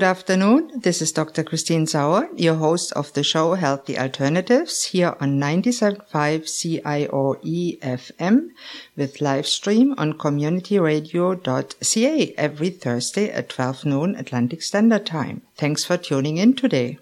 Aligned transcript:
Good 0.00 0.16
afternoon. 0.16 0.72
This 0.76 1.02
is 1.02 1.12
Dr. 1.12 1.44
Christine 1.44 1.86
Sauer, 1.86 2.30
your 2.34 2.54
host 2.54 2.90
of 2.92 3.12
the 3.12 3.22
show 3.22 3.52
Healthy 3.52 3.98
Alternatives 3.98 4.84
here 4.84 5.14
on 5.20 5.38
97.5 5.38 6.48
CIOE 6.48 7.78
FM 7.80 8.48
with 8.96 9.20
live 9.20 9.46
stream 9.46 9.94
on 9.98 10.14
communityradio.ca 10.14 12.34
every 12.38 12.70
Thursday 12.70 13.30
at 13.30 13.50
12 13.50 13.84
noon 13.84 14.16
Atlantic 14.16 14.62
Standard 14.62 15.04
Time. 15.04 15.42
Thanks 15.58 15.84
for 15.84 15.98
tuning 15.98 16.38
in 16.38 16.54
today. 16.54 16.98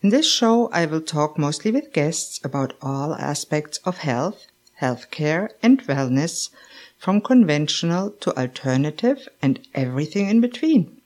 In 0.00 0.08
this 0.08 0.26
show, 0.26 0.70
I 0.72 0.86
will 0.86 1.02
talk 1.02 1.36
mostly 1.36 1.70
with 1.70 1.92
guests 1.92 2.40
about 2.42 2.72
all 2.80 3.14
aspects 3.16 3.76
of 3.84 3.98
health, 3.98 4.46
healthcare, 4.80 5.50
and 5.62 5.86
wellness, 5.86 6.48
from 6.96 7.20
conventional 7.20 8.10
to 8.10 8.34
alternative 8.38 9.28
and 9.42 9.60
everything 9.74 10.30
in 10.30 10.40
between. 10.40 10.96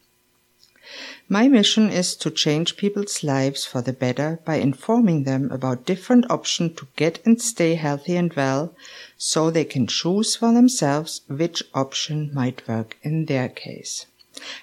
My 1.28 1.46
mission 1.46 1.90
is 1.90 2.16
to 2.16 2.30
change 2.30 2.76
people's 2.76 3.22
lives 3.22 3.64
for 3.64 3.82
the 3.82 3.92
better 3.92 4.40
by 4.44 4.56
informing 4.56 5.24
them 5.24 5.50
about 5.50 5.86
different 5.86 6.30
options 6.30 6.76
to 6.78 6.88
get 6.96 7.20
and 7.24 7.40
stay 7.40 7.74
healthy 7.74 8.16
and 8.16 8.32
well 8.34 8.74
so 9.16 9.50
they 9.50 9.64
can 9.64 9.86
choose 9.86 10.36
for 10.36 10.52
themselves 10.52 11.20
which 11.28 11.62
option 11.74 12.30
might 12.34 12.66
work 12.66 12.96
in 13.02 13.26
their 13.26 13.48
case. 13.48 14.06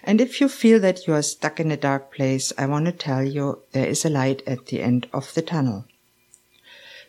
And 0.04 0.20
if 0.20 0.42
you 0.42 0.50
feel 0.50 0.80
that 0.80 1.08
you 1.08 1.14
are 1.14 1.22
stuck 1.22 1.60
in 1.60 1.72
a 1.72 1.78
dark 1.78 2.14
place, 2.14 2.52
I 2.58 2.66
want 2.66 2.86
to 2.86 2.92
tell 2.92 3.24
you 3.24 3.60
there 3.72 3.88
is 3.88 4.04
a 4.04 4.10
light 4.10 4.42
at 4.48 4.68
the 4.68 4.82
end 4.82 5.08
of 5.14 5.34
the 5.34 5.42
tunnel. 5.42 5.86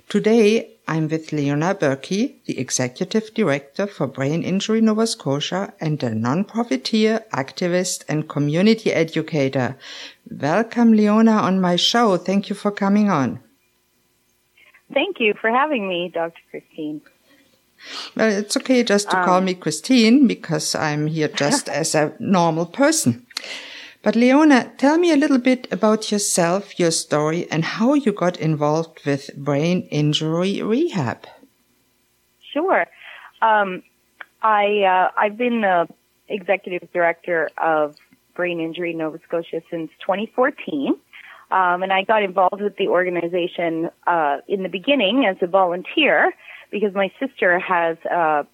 Today, 0.09 0.78
I'm 0.89 1.07
with 1.09 1.33
Leona 1.33 1.75
Burkey, 1.75 2.37
the 2.47 2.59
Executive 2.59 3.35
Director 3.35 3.87
for 3.87 4.07
Brain 4.07 4.43
Injury 4.43 4.81
Nova 4.81 5.07
Scotia 5.07 5.75
and 5.81 6.03
a 6.03 6.15
non-profiteer, 6.15 7.27
activist 7.31 8.05
and 8.09 8.27
community 8.27 8.91
educator. 8.91 9.77
Welcome, 10.31 10.95
Leona, 10.95 11.33
on 11.33 11.61
my 11.61 11.77
show. 11.77 12.17
Thank 12.17 12.49
you 12.49 12.57
for 12.57 12.71
coming 12.71 13.11
on. 13.11 13.41
Thank 14.95 15.21
you 15.21 15.35
for 15.39 15.51
having 15.51 15.87
me, 15.87 16.11
Dr. 16.13 16.41
Christine. 16.51 17.03
Well, 18.17 18.33
it's 18.33 18.57
okay 18.57 18.83
just 18.83 19.11
to 19.11 19.19
um, 19.19 19.25
call 19.27 19.41
me 19.43 19.55
Christine 19.55 20.27
because 20.27 20.75
I'm 20.75 21.07
here 21.07 21.29
just 21.29 21.69
as 21.83 21.95
a 21.95 22.15
normal 22.19 22.65
person. 22.65 23.27
But 24.09 24.17
Leona, 24.17 24.73
tell 24.79 24.97
me 24.97 25.13
a 25.13 25.19
little 25.19 25.37
bit 25.37 25.71
about 25.71 26.11
yourself, 26.11 26.81
your 26.81 26.91
story, 26.91 27.47
and 27.51 27.63
how 27.63 27.93
you 27.93 28.11
got 28.11 28.39
involved 28.39 29.05
with 29.05 29.37
brain 29.37 29.87
injury 29.91 30.63
rehab. 30.63 31.27
Sure. 32.55 32.87
Um, 33.43 33.83
I 34.41 34.65
uh, 34.95 35.11
I've 35.15 35.37
been 35.37 35.61
the 35.61 35.89
executive 36.27 36.91
director 36.91 37.51
of 37.59 37.97
Brain 38.35 38.61
Injury 38.61 38.95
Nova 38.95 39.19
Scotia 39.29 39.61
since 39.71 39.91
2014. 40.01 40.99
Um, 41.51 41.83
and 41.83 41.93
I 41.93 42.03
got 42.05 42.23
involved 42.23 42.63
with 42.63 42.77
the 42.79 42.89
organization 42.89 43.91
uh, 44.07 44.39
in 44.49 44.63
the 44.63 44.71
beginning 44.71 45.27
as 45.27 45.37
a 45.43 45.47
volunteer 45.47 46.33
because 46.71 46.95
my 46.95 47.13
sister 47.21 47.59
has 47.59 47.99
a 48.11 48.47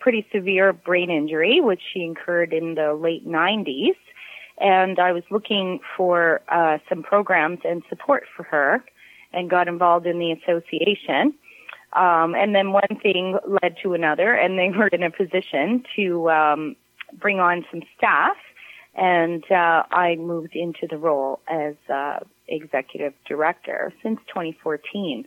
pretty 0.00 0.26
severe 0.32 0.72
brain 0.72 1.10
injury, 1.10 1.60
which 1.60 1.80
she 1.92 2.02
incurred 2.02 2.52
in 2.52 2.74
the 2.74 2.92
late 2.94 3.24
90s 3.24 3.94
and 4.58 4.98
I 4.98 5.12
was 5.12 5.22
looking 5.30 5.80
for 5.96 6.40
uh, 6.48 6.78
some 6.88 7.02
programs 7.02 7.60
and 7.64 7.82
support 7.88 8.24
for 8.36 8.44
her, 8.44 8.84
and 9.32 9.50
got 9.50 9.68
involved 9.68 10.06
in 10.06 10.18
the 10.18 10.32
association. 10.32 11.34
Um, 11.92 12.34
and 12.34 12.54
then 12.54 12.72
one 12.72 12.98
thing 13.02 13.38
led 13.46 13.76
to 13.82 13.94
another, 13.94 14.34
and 14.34 14.58
they 14.58 14.70
were 14.76 14.88
in 14.88 15.02
a 15.02 15.10
position 15.10 15.84
to 15.96 16.30
um, 16.30 16.76
bring 17.18 17.40
on 17.40 17.64
some 17.70 17.82
staff, 17.96 18.36
and 18.94 19.44
uh, 19.50 19.84
I 19.90 20.16
moved 20.16 20.54
into 20.54 20.86
the 20.88 20.98
role 20.98 21.40
as 21.48 21.74
uh, 21.92 22.20
executive 22.48 23.14
director 23.26 23.92
since 24.02 24.20
2014. 24.28 25.26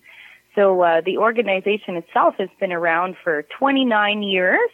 So 0.56 0.82
uh, 0.82 1.02
the 1.06 1.18
organization 1.18 1.96
itself 1.98 2.36
has 2.40 2.50
been 2.60 2.72
around 2.72 3.16
for 3.24 3.46
29 3.60 4.24
years 4.24 4.70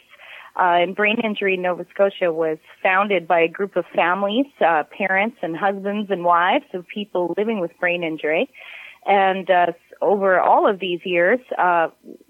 uh, 0.55 0.77
and 0.81 0.95
Brain 0.95 1.19
Injury 1.23 1.57
Nova 1.57 1.85
Scotia 1.93 2.31
was 2.31 2.57
founded 2.81 3.27
by 3.27 3.39
a 3.39 3.47
group 3.47 3.75
of 3.75 3.85
families, 3.95 4.45
uh, 4.65 4.83
parents 4.95 5.37
and 5.41 5.57
husbands 5.57 6.11
and 6.11 6.23
wives 6.23 6.65
of 6.73 6.87
people 6.87 7.33
living 7.37 7.59
with 7.59 7.71
brain 7.79 8.03
injury. 8.03 8.49
And 9.05 9.49
uh, 9.49 9.73
over 10.01 10.39
all 10.39 10.69
of 10.69 10.79
these 10.79 10.99
years, 11.03 11.39
uh, 11.57 11.87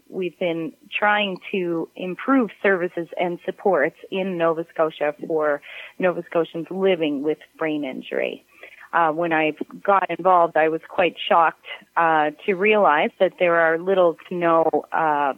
we've 0.09 0.37
been 0.39 0.73
trying 0.97 1.37
to 1.51 1.89
improve 1.95 2.49
services 2.61 3.07
and 3.19 3.39
supports 3.45 3.97
in 4.09 4.37
Nova 4.37 4.65
Scotia 4.73 5.13
for 5.27 5.61
Nova 5.99 6.23
Scotians 6.29 6.67
living 6.71 7.23
with 7.23 7.39
brain 7.57 7.83
injury. 7.83 8.45
Uh, 8.93 9.11
when 9.11 9.33
I 9.33 9.53
got 9.83 10.09
involved, 10.09 10.55
I 10.55 10.69
was 10.69 10.81
quite 10.87 11.15
shocked 11.27 11.65
uh, 11.97 12.29
to 12.45 12.53
realize 12.53 13.09
that 13.19 13.33
there 13.39 13.55
are 13.55 13.79
little 13.79 14.17
to 14.29 14.35
no 14.35 14.85
uh, 14.91 15.33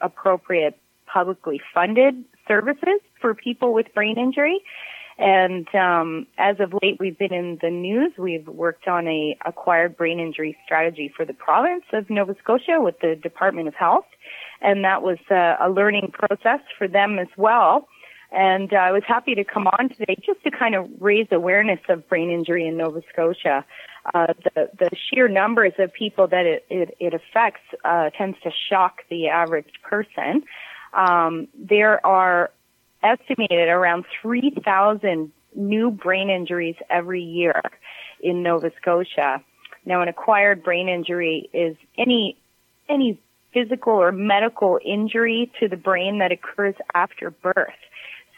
appropriate 0.00 0.78
publicly 1.12 1.60
funded 1.74 2.24
services 2.46 3.00
for 3.20 3.34
people 3.34 3.72
with 3.72 3.86
brain 3.94 4.18
injury. 4.18 4.60
And 5.18 5.66
um, 5.74 6.28
as 6.38 6.60
of 6.60 6.72
late, 6.80 6.98
we've 7.00 7.18
been 7.18 7.34
in 7.34 7.58
the 7.60 7.70
news. 7.70 8.12
We've 8.16 8.46
worked 8.46 8.86
on 8.86 9.08
a 9.08 9.36
acquired 9.44 9.96
brain 9.96 10.20
injury 10.20 10.56
strategy 10.64 11.12
for 11.14 11.24
the 11.24 11.34
province 11.34 11.82
of 11.92 12.08
Nova 12.08 12.36
Scotia 12.40 12.76
with 12.78 13.00
the 13.00 13.16
Department 13.16 13.66
of 13.66 13.74
Health, 13.74 14.06
and 14.60 14.84
that 14.84 15.02
was 15.02 15.18
uh, 15.28 15.56
a 15.60 15.68
learning 15.70 16.12
process 16.12 16.60
for 16.78 16.86
them 16.86 17.18
as 17.18 17.26
well. 17.36 17.88
And 18.30 18.72
uh, 18.72 18.76
I 18.76 18.92
was 18.92 19.02
happy 19.06 19.34
to 19.34 19.42
come 19.42 19.66
on 19.66 19.88
today 19.88 20.16
just 20.24 20.44
to 20.44 20.50
kind 20.50 20.74
of 20.74 20.88
raise 21.00 21.26
awareness 21.32 21.80
of 21.88 22.08
brain 22.08 22.30
injury 22.30 22.68
in 22.68 22.76
Nova 22.76 23.02
Scotia. 23.12 23.64
Uh, 24.14 24.34
the, 24.44 24.70
the 24.78 24.90
sheer 24.94 25.28
numbers 25.28 25.72
of 25.78 25.92
people 25.92 26.28
that 26.28 26.46
it, 26.46 26.64
it, 26.70 26.96
it 27.00 27.14
affects 27.14 27.62
uh, 27.84 28.10
tends 28.10 28.38
to 28.42 28.50
shock 28.70 29.02
the 29.10 29.28
average 29.28 29.72
person. 29.82 30.44
Um, 30.92 31.48
there 31.54 32.04
are 32.04 32.50
estimated 33.02 33.68
around 33.68 34.04
3,000 34.22 35.32
new 35.54 35.90
brain 35.90 36.30
injuries 36.30 36.76
every 36.90 37.22
year 37.22 37.60
in 38.20 38.42
Nova 38.42 38.70
Scotia. 38.80 39.42
Now, 39.84 40.02
an 40.02 40.08
acquired 40.08 40.62
brain 40.62 40.88
injury 40.88 41.48
is 41.52 41.76
any 41.96 42.36
any 42.88 43.18
physical 43.52 43.92
or 43.92 44.12
medical 44.12 44.78
injury 44.84 45.50
to 45.60 45.68
the 45.68 45.76
brain 45.76 46.18
that 46.18 46.32
occurs 46.32 46.74
after 46.94 47.30
birth. 47.30 47.72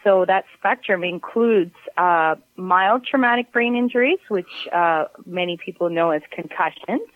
So 0.02 0.24
that 0.24 0.44
spectrum 0.58 1.04
includes 1.04 1.74
uh, 1.96 2.36
mild 2.56 3.04
traumatic 3.04 3.52
brain 3.52 3.76
injuries, 3.76 4.18
which 4.28 4.68
uh, 4.72 5.06
many 5.26 5.56
people 5.56 5.90
know 5.90 6.10
as 6.10 6.22
concussions, 6.30 7.08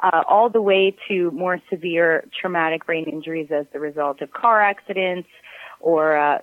uh, 0.00 0.22
all 0.28 0.48
the 0.48 0.62
way 0.62 0.96
to 1.08 1.30
more 1.32 1.60
severe 1.70 2.24
traumatic 2.40 2.86
brain 2.86 3.04
injuries 3.04 3.48
as 3.50 3.66
the 3.72 3.80
result 3.80 4.20
of 4.22 4.32
car 4.32 4.60
accidents 4.60 5.28
or 5.80 6.16
uh, 6.16 6.38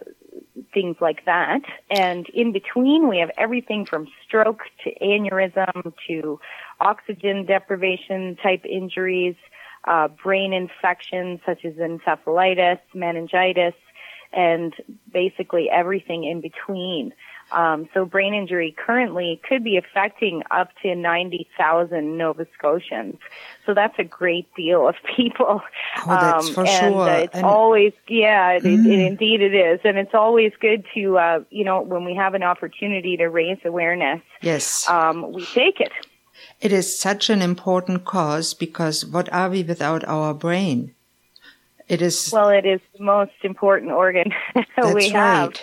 things 0.74 0.98
like 1.00 1.26
that. 1.26 1.62
And 1.90 2.28
in 2.30 2.52
between, 2.52 3.08
we 3.08 3.20
have 3.20 3.32
everything 3.38 3.86
from 3.86 4.08
stroke 4.26 4.62
to 4.84 4.94
aneurysm 5.02 5.94
to 6.08 6.40
oxygen 6.80 7.46
deprivation 7.46 8.38
type 8.42 8.66
injuries, 8.66 9.36
uh, 9.86 10.08
brain 10.08 10.54
infections 10.54 11.40
such 11.46 11.64
as 11.64 11.74
encephalitis, 11.74 12.80
meningitis, 12.94 13.74
and 14.34 14.74
basically 15.12 15.70
everything 15.70 16.24
in 16.26 16.42
between. 16.42 17.14
Um, 17.52 17.88
so 17.94 18.06
brain 18.06 18.34
injury 18.34 18.76
currently 18.76 19.40
could 19.48 19.64
be 19.64 19.78
affecting 19.78 20.42
up 20.52 20.70
to 20.82 20.96
90,000 20.96 22.18
Nova 22.18 22.48
Scotians. 22.58 23.18
So 23.66 23.74
that's 23.74 23.98
a 24.00 24.04
great 24.04 24.48
deal 24.56 24.88
of 24.88 24.96
people. 25.16 25.62
Oh, 26.08 26.10
that's 26.10 26.50
um, 26.50 26.54
for 26.54 26.66
and, 26.66 26.94
sure. 26.94 27.10
Uh, 27.10 27.18
it's 27.20 27.36
and 27.36 27.46
always, 27.46 27.94
yeah, 28.08 28.52
it, 28.52 28.64
mm. 28.64 28.86
it, 28.86 29.00
indeed 29.00 29.42
it 29.42 29.56
is. 29.56 29.80
And 29.84 29.98
it's 29.98 30.14
always 30.14 30.52
good 30.60 30.86
to, 30.94 31.18
uh, 31.18 31.40
you 31.50 31.64
know, 31.64 31.82
when 31.82 32.04
we 32.04 32.14
have 32.16 32.34
an 32.34 32.44
opportunity 32.44 33.16
to 33.18 33.28
raise 33.28 33.58
awareness. 33.64 34.22
Yes. 34.42 34.88
Um, 34.90 35.32
we 35.32 35.46
take 35.46 35.80
it. 35.80 35.92
It 36.60 36.74
is 36.74 37.00
such 37.00 37.30
an 37.30 37.42
important 37.42 38.06
cause 38.06 38.54
because 38.54 39.06
what 39.06 39.32
are 39.32 39.50
we 39.50 39.64
without 39.64 40.04
our 40.06 40.34
brain? 40.34 40.94
It 41.88 42.02
is. 42.02 42.32
Well, 42.32 42.50
it 42.50 42.66
is 42.66 42.82
the 42.98 43.04
most 43.04 43.34
important 43.44 43.92
organ 43.92 44.34
we 44.94 45.10
have. 45.10 45.54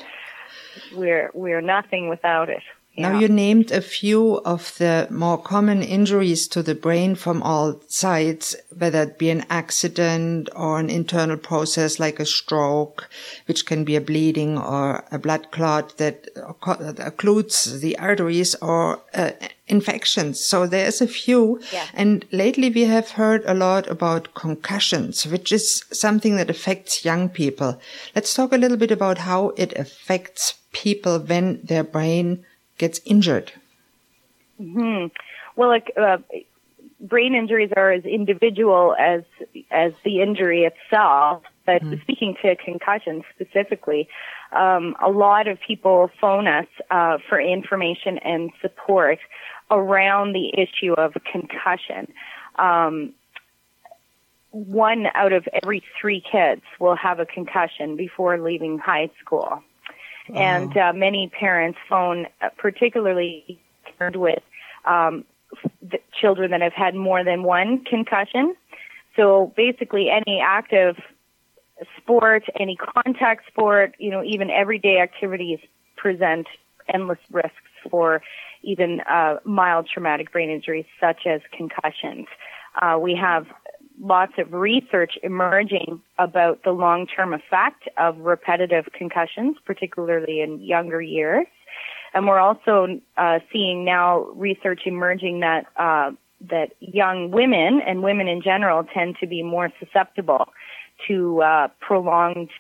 We're 0.95 1.31
we're 1.35 1.61
nothing 1.61 2.09
without 2.09 2.49
it. 2.49 2.63
Now 2.97 3.19
you 3.19 3.29
named 3.29 3.71
a 3.71 3.81
few 3.81 4.37
of 4.45 4.77
the 4.77 5.09
more 5.11 5.39
common 5.39 5.83
injuries 5.83 6.47
to 6.49 6.63
the 6.63 6.75
brain 6.75 7.15
from 7.15 7.43
all 7.43 7.81
sides, 7.89 8.55
whether 8.77 9.03
it 9.05 9.19
be 9.19 9.31
an 9.31 9.47
accident 9.49 10.51
or 10.55 10.79
an 10.79 10.91
internal 10.91 11.39
process 11.39 11.99
like 11.99 12.21
a 12.21 12.27
stroke, 12.27 13.09
which 13.47 13.65
can 13.65 13.85
be 13.85 13.97
a 13.97 14.01
bleeding 14.01 14.59
or 14.59 15.05
a 15.11 15.19
blood 15.19 15.51
clot 15.53 15.97
that 15.97 16.35
occludes 16.35 17.81
the 17.81 17.99
arteries 17.99 18.55
or 18.57 19.01
uh, 19.15 19.31
infections. 19.67 20.39
So 20.41 20.67
there's 20.67 21.01
a 21.01 21.07
few. 21.07 21.61
Yeah. 21.73 21.87
And 21.95 22.27
lately 22.31 22.69
we 22.69 22.83
have 22.85 23.13
heard 23.13 23.43
a 23.47 23.55
lot 23.55 23.89
about 23.89 24.35
concussions, 24.35 25.27
which 25.27 25.51
is 25.51 25.83
something 25.93 26.37
that 26.37 26.51
affects 26.51 27.07
young 27.07 27.31
people. 27.31 27.81
Let's 28.15 28.35
talk 28.35 28.53
a 28.53 28.59
little 28.59 28.77
bit 28.77 28.91
about 28.91 29.19
how 29.19 29.55
it 29.57 29.73
affects 29.79 30.55
people 30.73 31.19
when 31.19 31.61
their 31.63 31.85
brain 31.85 32.45
gets 32.83 33.01
injured? 33.05 33.53
Hmm. 34.59 35.07
Well, 35.55 35.69
like, 35.69 35.93
uh, 35.97 36.19
brain 37.01 37.35
injuries 37.37 37.71
are 37.77 37.93
as 37.93 38.05
individual 38.05 38.97
as 38.99 39.23
as 39.71 39.93
the 40.05 40.21
injury 40.21 40.65
itself. 40.65 41.45
But 41.65 41.83
mm. 41.83 42.03
speaking 42.03 42.35
to 42.43 42.57
concussions 42.57 43.23
specifically, 43.33 44.09
um, 44.51 44.97
a 45.01 45.11
lot 45.11 45.47
of 45.47 45.61
people 45.61 46.11
phone 46.21 46.49
us 46.49 46.67
uh, 46.91 47.19
for 47.29 47.41
information 47.41 48.19
and 48.19 48.51
support 48.61 49.21
around 49.71 50.33
the 50.33 50.53
issue 50.59 50.93
of 50.95 51.15
concussion. 51.31 52.13
Um, 52.57 53.13
one 54.51 55.07
out 55.15 55.33
of 55.33 55.49
every 55.63 55.85
three 56.01 56.21
kids 56.21 56.63
will 56.81 56.97
have 56.97 57.21
a 57.21 57.27
concussion 57.27 57.95
before 57.95 58.39
leaving 58.41 58.79
high 58.79 59.11
school. 59.21 59.63
And 60.35 60.77
uh, 60.77 60.93
many 60.95 61.29
parents 61.29 61.79
phone, 61.89 62.27
uh, 62.41 62.49
particularly 62.57 63.61
concerned 63.85 64.17
with 64.17 64.43
um, 64.85 65.25
children 66.19 66.51
that 66.53 66.61
have 66.61 66.73
had 66.73 66.95
more 66.95 67.23
than 67.25 67.43
one 67.43 67.85
concussion. 67.85 68.55
So 69.17 69.53
basically, 69.57 70.09
any 70.11 70.41
active 70.41 70.97
sport, 71.99 72.45
any 72.59 72.77
contact 72.77 73.47
sport, 73.49 73.95
you 73.99 74.11
know, 74.11 74.23
even 74.25 74.51
everyday 74.51 75.01
activities 75.01 75.59
present 75.97 76.47
endless 76.93 77.19
risks 77.31 77.57
for 77.91 78.23
even 78.63 79.01
uh, 79.01 79.37
mild 79.45 79.89
traumatic 79.93 80.33
brain 80.33 80.51
injuries 80.51 80.87
such 81.01 81.27
as 81.27 81.41
concussions. 81.57 82.27
Uh, 82.81 82.99
we 82.99 83.15
have 83.15 83.47
lots 84.03 84.33
of 84.37 84.53
research 84.53 85.17
emerging 85.23 86.03
about 86.19 86.65
the 86.65 86.73
long-term 86.73 87.33
effect 87.33 87.89
of 87.97 88.19
repetitive 88.19 88.89
concussions, 88.93 89.57
particularly 89.65 90.41
in 90.41 90.61
younger 90.61 91.01
years. 91.01 91.47
And 92.13 92.27
we're 92.27 92.41
also 92.41 93.01
uh, 93.17 93.39
seeing 93.53 93.85
now 93.85 94.27
research 94.35 94.83
emerging 94.85 95.41
that 95.41 95.67
uh, 95.77 96.11
that 96.51 96.73
young 96.81 97.31
women 97.31 97.81
and 97.87 98.03
women 98.03 98.27
in 98.27 98.43
general 98.43 98.83
tend 98.83 99.17
to 99.21 99.27
be 99.29 99.45
more 99.45 99.71
susceptible 99.79 100.49
to 101.07 101.41
uh, 101.41 101.69
prolonged 101.81 102.51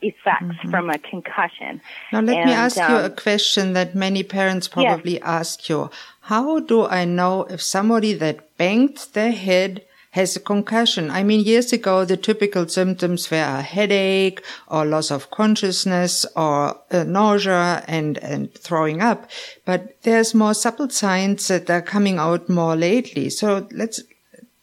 effects 0.00 0.44
mm-hmm. 0.44 0.70
from 0.70 0.88
a 0.88 0.98
concussion. 0.98 1.80
Now, 2.12 2.22
let 2.22 2.38
and, 2.38 2.46
me 2.46 2.52
ask 2.52 2.78
um, 2.78 2.90
you 2.90 2.98
a 3.04 3.10
question 3.10 3.74
that 3.74 3.94
many 3.94 4.22
parents 4.22 4.66
probably 4.66 5.14
yes. 5.14 5.22
ask 5.22 5.68
you. 5.68 5.90
How 6.22 6.60
do 6.60 6.86
I 6.86 7.04
know 7.04 7.44
if 7.44 7.60
somebody 7.62 8.14
that 8.14 8.56
banged 8.56 8.98
their 9.12 9.32
head 9.32 9.84
has 10.10 10.36
a 10.36 10.40
concussion. 10.40 11.10
I 11.10 11.22
mean, 11.22 11.40
years 11.40 11.72
ago, 11.72 12.04
the 12.04 12.16
typical 12.16 12.66
symptoms 12.66 13.30
were 13.30 13.36
a 13.36 13.62
headache 13.62 14.42
or 14.66 14.84
loss 14.84 15.10
of 15.10 15.30
consciousness 15.30 16.24
or 16.34 16.80
uh, 16.90 17.04
nausea 17.04 17.84
and, 17.86 18.18
and 18.18 18.52
throwing 18.54 19.02
up. 19.02 19.30
But 19.64 20.02
there's 20.02 20.34
more 20.34 20.54
subtle 20.54 20.88
signs 20.88 21.48
that 21.48 21.68
are 21.68 21.82
coming 21.82 22.18
out 22.18 22.48
more 22.48 22.74
lately. 22.74 23.28
So 23.30 23.68
let's 23.70 24.00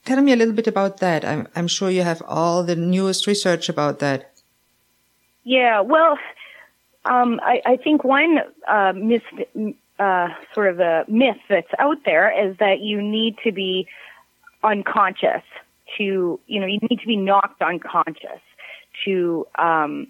tell 0.06 0.22
me 0.22 0.34
a 0.34 0.36
little 0.36 0.54
bit 0.54 0.68
about 0.68 0.98
that. 0.98 1.24
I'm, 1.24 1.48
I'm 1.56 1.68
sure 1.68 1.90
you 1.90 2.04
have 2.04 2.24
all 2.28 2.64
the 2.64 2.76
newest 2.76 3.28
research 3.28 3.70
about 3.70 4.00
that. 4.00 4.32
Yeah, 5.44 5.82
well, 5.82 6.18
um, 7.06 7.40
I, 7.44 7.62
I, 7.66 7.78
think 7.78 8.04
one 8.04 8.40
uh, 8.68 8.94
uh, 10.00 10.28
sort 10.56 10.70
of 10.70 10.80
a 10.80 11.06
myth 11.08 11.38
that's 11.48 11.72
out 11.78 11.98
there 12.04 12.48
is 12.50 12.58
that 12.58 12.80
you 12.80 13.00
need 13.00 13.38
to 13.44 13.52
be 13.52 13.88
unconscious 14.66 15.44
to, 15.98 16.40
you 16.48 16.60
know, 16.60 16.66
you 16.66 16.80
need 16.90 17.00
to 17.00 17.08
be 17.08 17.16
knocked 17.16 17.62
unconscious 17.62 18.42
to, 19.06 19.48
um, 19.58 20.08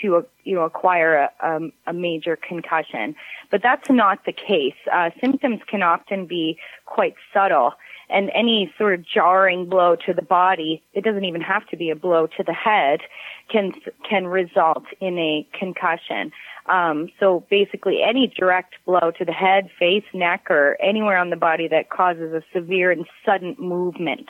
to, 0.00 0.16
uh, 0.16 0.22
you 0.44 0.54
know, 0.54 0.62
acquire 0.62 1.14
a, 1.14 1.46
um, 1.46 1.72
a 1.86 1.92
major 1.92 2.36
concussion. 2.36 3.14
But 3.50 3.62
that's 3.62 3.90
not 3.90 4.24
the 4.24 4.32
case. 4.32 4.74
Uh, 4.90 5.10
symptoms 5.20 5.60
can 5.66 5.82
often 5.82 6.26
be 6.26 6.58
quite 6.86 7.14
subtle 7.32 7.74
and 8.10 8.30
any 8.34 8.72
sort 8.78 8.94
of 8.94 9.04
jarring 9.06 9.68
blow 9.68 9.96
to 10.06 10.12
the 10.12 10.22
body, 10.22 10.82
it 10.94 11.04
doesn't 11.04 11.24
even 11.24 11.40
have 11.40 11.66
to 11.68 11.76
be 11.76 11.90
a 11.90 11.96
blow 11.96 12.26
to 12.36 12.42
the 12.42 12.52
head, 12.52 13.00
can, 13.50 13.72
can 14.08 14.26
result 14.26 14.84
in 15.00 15.18
a 15.18 15.46
concussion. 15.58 16.32
Um, 16.66 17.08
so 17.18 17.44
basically, 17.50 18.02
any 18.02 18.26
direct 18.26 18.74
blow 18.84 19.10
to 19.18 19.24
the 19.24 19.32
head, 19.32 19.70
face, 19.78 20.04
neck, 20.12 20.46
or 20.50 20.76
anywhere 20.82 21.18
on 21.18 21.30
the 21.30 21.36
body 21.36 21.68
that 21.68 21.90
causes 21.90 22.32
a 22.32 22.42
severe 22.52 22.90
and 22.90 23.06
sudden 23.24 23.56
movement 23.58 24.28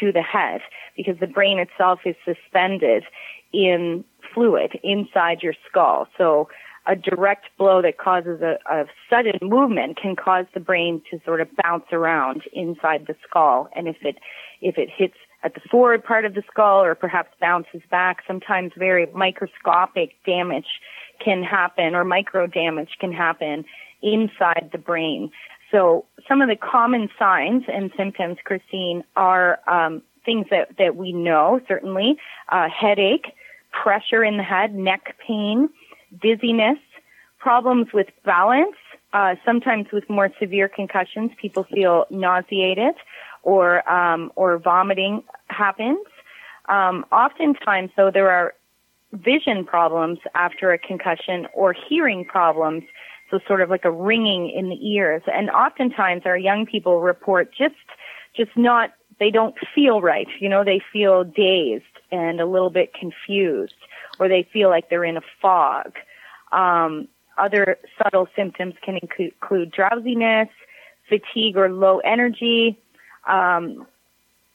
to 0.00 0.12
the 0.12 0.22
head, 0.22 0.60
because 0.96 1.18
the 1.20 1.26
brain 1.26 1.58
itself 1.58 2.00
is 2.04 2.16
suspended 2.24 3.04
in 3.52 4.04
fluid 4.34 4.78
inside 4.82 5.42
your 5.42 5.54
skull. 5.68 6.08
So 6.18 6.48
a 6.86 6.94
direct 6.94 7.46
blow 7.58 7.82
that 7.82 7.98
causes 7.98 8.40
a, 8.42 8.58
a 8.70 8.84
sudden 9.10 9.38
movement 9.42 9.98
can 10.00 10.16
cause 10.16 10.46
the 10.54 10.60
brain 10.60 11.02
to 11.10 11.20
sort 11.24 11.40
of 11.40 11.48
bounce 11.62 11.86
around 11.92 12.42
inside 12.52 13.06
the 13.06 13.16
skull. 13.28 13.68
And 13.74 13.88
if 13.88 13.96
it 14.02 14.16
if 14.60 14.78
it 14.78 14.88
hits 14.94 15.16
at 15.42 15.54
the 15.54 15.60
forward 15.70 16.04
part 16.04 16.24
of 16.24 16.34
the 16.34 16.42
skull 16.50 16.82
or 16.82 16.94
perhaps 16.94 17.30
bounces 17.40 17.82
back, 17.90 18.18
sometimes 18.26 18.72
very 18.76 19.06
microscopic 19.14 20.14
damage 20.24 20.80
can 21.24 21.42
happen 21.42 21.94
or 21.94 22.04
micro 22.04 22.46
damage 22.46 22.90
can 23.00 23.12
happen 23.12 23.64
inside 24.02 24.70
the 24.72 24.78
brain. 24.78 25.30
So 25.70 26.04
some 26.28 26.40
of 26.40 26.48
the 26.48 26.56
common 26.56 27.08
signs 27.18 27.64
and 27.72 27.90
symptoms, 27.96 28.38
Christine, 28.44 29.02
are 29.16 29.58
um, 29.68 30.02
things 30.24 30.46
that, 30.50 30.76
that 30.78 30.96
we 30.96 31.12
know, 31.12 31.60
certainly. 31.66 32.16
Uh, 32.50 32.68
headache, 32.68 33.32
pressure 33.72 34.22
in 34.24 34.36
the 34.36 34.42
head, 34.42 34.74
neck 34.74 35.16
pain, 35.26 35.68
dizziness, 36.20 36.78
problems 37.38 37.88
with 37.92 38.08
balance. 38.24 38.76
Uh, 39.12 39.34
sometimes 39.44 39.86
with 39.92 40.08
more 40.10 40.30
severe 40.38 40.68
concussions, 40.68 41.30
people 41.40 41.64
feel 41.64 42.04
nauseated 42.10 42.94
or 43.42 43.88
um, 43.90 44.32
or 44.34 44.58
vomiting 44.58 45.22
happens. 45.48 46.04
Um, 46.68 47.04
oftentimes, 47.12 47.90
though, 47.96 48.10
there 48.10 48.30
are 48.30 48.54
vision 49.12 49.64
problems 49.64 50.18
after 50.34 50.72
a 50.72 50.78
concussion 50.78 51.46
or 51.54 51.72
hearing 51.72 52.24
problems, 52.24 52.82
so 53.30 53.38
sort 53.46 53.60
of 53.60 53.70
like 53.70 53.84
a 53.84 53.90
ringing 53.90 54.50
in 54.50 54.68
the 54.68 54.88
ears. 54.88 55.22
And 55.32 55.50
oftentimes 55.50 56.22
our 56.24 56.36
young 56.36 56.66
people 56.66 57.00
report 57.00 57.50
just, 57.56 57.74
just 58.36 58.50
not, 58.56 58.92
they 59.18 59.30
don't 59.30 59.54
feel 59.74 60.00
right. 60.00 60.28
You 60.40 60.48
know, 60.48 60.64
they 60.64 60.80
feel 60.92 61.24
dazed 61.24 61.84
and 62.10 62.40
a 62.40 62.46
little 62.46 62.70
bit 62.70 62.92
confused 62.92 63.74
or 64.18 64.28
they 64.28 64.48
feel 64.52 64.68
like 64.68 64.88
they're 64.90 65.04
in 65.04 65.16
a 65.16 65.22
fog. 65.40 65.92
Um, 66.52 67.08
other 67.38 67.78
subtle 68.02 68.28
symptoms 68.34 68.74
can 68.82 68.98
include 68.98 69.70
drowsiness, 69.70 70.48
fatigue 71.08 71.56
or 71.56 71.70
low 71.70 71.98
energy, 71.98 72.78
um, 73.26 73.86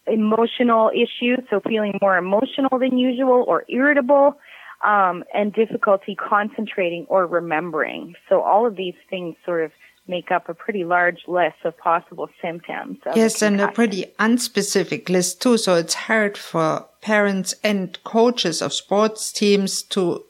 emotional 0.08 0.92
issues, 0.94 1.40
so 1.50 1.60
feeling 1.60 1.98
more 2.02 2.18
emotional 2.18 2.80
than 2.80 2.98
usual 2.98 3.46
or 3.48 3.66
irritable, 3.70 4.38
um, 4.84 5.24
and 5.34 5.54
difficulty 5.54 6.16
concentrating 6.16 7.06
or 7.08 7.28
remembering. 7.28 8.16
So 8.28 8.42
all 8.42 8.66
of 8.66 8.76
these 8.76 8.96
things 9.10 9.36
sort 9.46 9.64
of 9.64 9.72
make 10.08 10.32
up 10.32 10.50
a 10.50 10.54
pretty 10.54 10.84
large 10.84 11.20
list 11.28 11.58
of 11.64 11.78
possible 11.78 12.30
symptoms. 12.42 12.98
Of 13.06 13.16
yes, 13.16 13.42
and 13.42 13.62
a 13.62 13.72
pretty 13.72 14.06
unspecific 14.20 15.10
list 15.10 15.42
too. 15.42 15.58
So 15.58 15.76
it's 15.76 15.94
hard 15.94 16.38
for 16.38 16.88
parents 17.02 17.56
and 17.64 18.02
coaches 18.04 18.62
of 18.62 18.74
sports 18.74 19.32
teams 19.32 19.82
to 19.84 20.24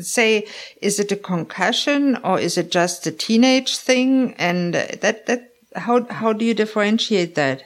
say, 0.00 0.46
is 0.80 0.98
it 0.98 1.12
a 1.12 1.16
concussion 1.16 2.16
or 2.24 2.38
is 2.38 2.56
it 2.56 2.70
just 2.70 3.06
a 3.06 3.12
teenage 3.12 3.76
thing? 3.76 4.34
And 4.34 4.74
that, 4.74 5.26
that, 5.26 5.52
how, 5.74 6.04
how 6.04 6.32
do 6.32 6.44
you 6.44 6.54
differentiate 6.54 7.34
that? 7.34 7.64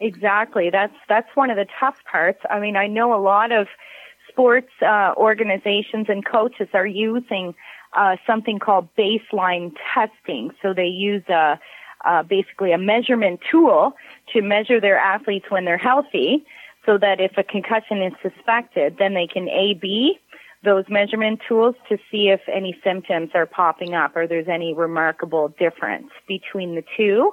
Exactly. 0.00 0.70
That's, 0.70 0.94
that's 1.08 1.28
one 1.34 1.50
of 1.50 1.56
the 1.56 1.66
tough 1.78 1.98
parts. 2.10 2.40
I 2.50 2.60
mean, 2.60 2.76
I 2.76 2.86
know 2.86 3.14
a 3.14 3.20
lot 3.20 3.52
of 3.52 3.66
sports 4.28 4.70
uh, 4.82 5.12
organizations 5.16 6.06
and 6.08 6.24
coaches 6.24 6.68
are 6.72 6.86
using 6.86 7.54
uh, 7.94 8.16
something 8.26 8.58
called 8.58 8.88
baseline 8.96 9.72
testing. 9.94 10.52
So 10.62 10.72
they 10.72 10.86
use 10.86 11.24
a, 11.28 11.58
uh, 12.04 12.22
basically 12.22 12.72
a 12.72 12.78
measurement 12.78 13.40
tool 13.50 13.96
to 14.32 14.42
measure 14.42 14.80
their 14.80 14.98
athletes 14.98 15.46
when 15.48 15.64
they're 15.64 15.78
healthy 15.78 16.44
so 16.86 16.98
that 16.98 17.20
if 17.20 17.32
a 17.36 17.44
concussion 17.44 18.02
is 18.02 18.12
suspected, 18.22 18.96
then 18.98 19.14
they 19.14 19.26
can 19.26 19.48
A-B 19.48 20.18
those 20.64 20.84
measurement 20.88 21.40
tools 21.46 21.76
to 21.88 21.98
see 22.10 22.28
if 22.28 22.40
any 22.52 22.76
symptoms 22.82 23.30
are 23.34 23.46
popping 23.46 23.94
up 23.94 24.16
or 24.16 24.26
there's 24.26 24.48
any 24.48 24.74
remarkable 24.74 25.48
difference 25.58 26.08
between 26.26 26.74
the 26.74 26.82
two. 26.96 27.32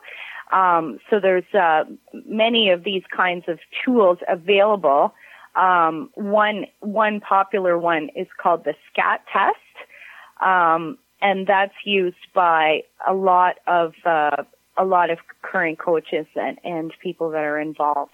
Um, 0.51 0.99
so 1.09 1.19
there's 1.19 1.51
uh, 1.53 1.85
many 2.25 2.69
of 2.69 2.83
these 2.83 3.03
kinds 3.15 3.45
of 3.47 3.59
tools 3.83 4.19
available. 4.27 5.13
Um, 5.55 6.09
one 6.13 6.65
one 6.81 7.19
popular 7.19 7.79
one 7.79 8.09
is 8.15 8.27
called 8.37 8.63
the 8.63 8.75
SCAT 8.91 9.21
test, 9.31 10.45
um, 10.45 10.97
and 11.21 11.47
that's 11.47 11.73
used 11.83 12.27
by 12.33 12.83
a 13.07 13.13
lot 13.13 13.55
of 13.65 13.93
uh, 14.05 14.43
a 14.77 14.85
lot 14.85 15.09
of 15.09 15.17
current 15.41 15.79
coaches 15.79 16.27
and, 16.35 16.59
and 16.63 16.93
people 17.01 17.31
that 17.31 17.43
are 17.43 17.59
involved 17.59 18.13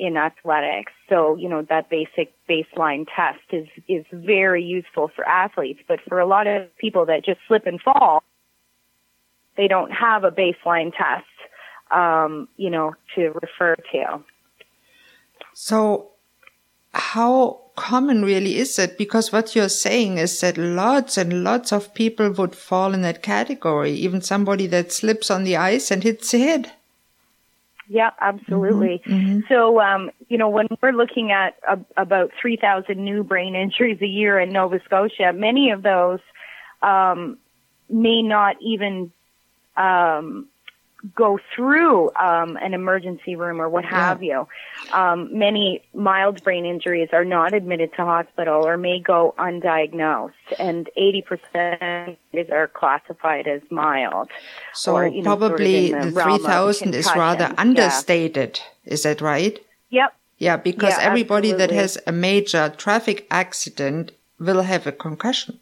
in 0.00 0.16
athletics. 0.16 0.92
So, 1.10 1.36
you 1.36 1.48
know, 1.48 1.62
that 1.68 1.90
basic 1.90 2.32
baseline 2.48 3.06
test 3.14 3.44
is, 3.52 3.68
is 3.86 4.06
very 4.12 4.64
useful 4.64 5.10
for 5.14 5.28
athletes. 5.28 5.80
But 5.86 6.00
for 6.08 6.18
a 6.18 6.26
lot 6.26 6.46
of 6.46 6.74
people 6.78 7.04
that 7.06 7.22
just 7.22 7.38
slip 7.46 7.66
and 7.66 7.80
fall, 7.80 8.24
they 9.58 9.68
don't 9.68 9.90
have 9.90 10.24
a 10.24 10.30
baseline 10.30 10.90
test, 10.96 11.26
um, 11.90 12.48
you 12.56 12.70
know, 12.70 12.94
to 13.14 13.32
refer 13.42 13.76
to. 13.92 14.24
So, 15.52 16.12
how 16.94 17.60
common 17.76 18.22
really 18.22 18.56
is 18.56 18.78
it? 18.78 18.96
Because 18.96 19.32
what 19.32 19.54
you're 19.54 19.68
saying 19.68 20.16
is 20.16 20.40
that 20.40 20.56
lots 20.56 21.18
and 21.18 21.44
lots 21.44 21.72
of 21.72 21.92
people 21.92 22.30
would 22.32 22.56
fall 22.56 22.94
in 22.94 23.02
that 23.02 23.22
category, 23.22 23.92
even 23.92 24.22
somebody 24.22 24.66
that 24.68 24.92
slips 24.92 25.30
on 25.30 25.44
the 25.44 25.56
ice 25.56 25.90
and 25.90 26.02
hits 26.02 26.30
the 26.30 26.38
head. 26.38 26.72
Yeah, 27.92 28.10
absolutely. 28.20 29.02
Mm-hmm, 29.04 29.12
mm-hmm. 29.12 29.40
So, 29.48 29.80
um, 29.80 30.12
you 30.28 30.38
know, 30.38 30.48
when 30.48 30.68
we're 30.80 30.92
looking 30.92 31.32
at 31.32 31.56
about 31.96 32.30
3,000 32.40 32.96
new 32.96 33.24
brain 33.24 33.56
injuries 33.56 33.98
a 34.00 34.06
year 34.06 34.38
in 34.38 34.52
Nova 34.52 34.80
Scotia, 34.84 35.32
many 35.34 35.72
of 35.72 35.82
those 35.82 36.20
um, 36.82 37.36
may 37.88 38.22
not 38.22 38.54
even 38.62 39.10
um, 39.76 40.46
go 41.14 41.38
through 41.54 42.10
um, 42.16 42.56
an 42.58 42.74
emergency 42.74 43.36
room 43.36 43.60
or 43.60 43.68
what 43.68 43.84
have 43.84 44.22
yeah. 44.22 44.44
you. 44.90 44.92
Um, 44.92 45.36
many 45.36 45.82
mild 45.94 46.42
brain 46.44 46.66
injuries 46.66 47.08
are 47.12 47.24
not 47.24 47.54
admitted 47.54 47.92
to 47.94 48.04
hospital 48.04 48.66
or 48.66 48.76
may 48.76 49.00
go 49.00 49.34
undiagnosed, 49.38 50.32
and 50.58 50.88
80% 50.98 52.16
are 52.50 52.68
classified 52.68 53.46
as 53.46 53.62
mild. 53.70 54.30
So 54.74 54.94
or, 54.96 55.08
know, 55.08 55.22
probably 55.22 55.90
sort 55.90 56.02
of 56.02 56.14
the 56.14 56.22
3,000 56.22 56.94
is 56.94 57.06
rather 57.16 57.54
understated. 57.56 58.60
Yeah. 58.84 58.92
Is 58.92 59.02
that 59.04 59.20
right? 59.20 59.58
Yep. 59.90 60.14
Yeah, 60.38 60.56
because 60.56 60.94
yeah, 60.96 61.02
everybody 61.02 61.50
absolutely. 61.50 61.76
that 61.76 61.80
has 61.82 61.98
a 62.06 62.12
major 62.12 62.72
traffic 62.76 63.26
accident 63.30 64.12
will 64.38 64.62
have 64.62 64.86
a 64.86 64.92
concussion. 64.92 65.60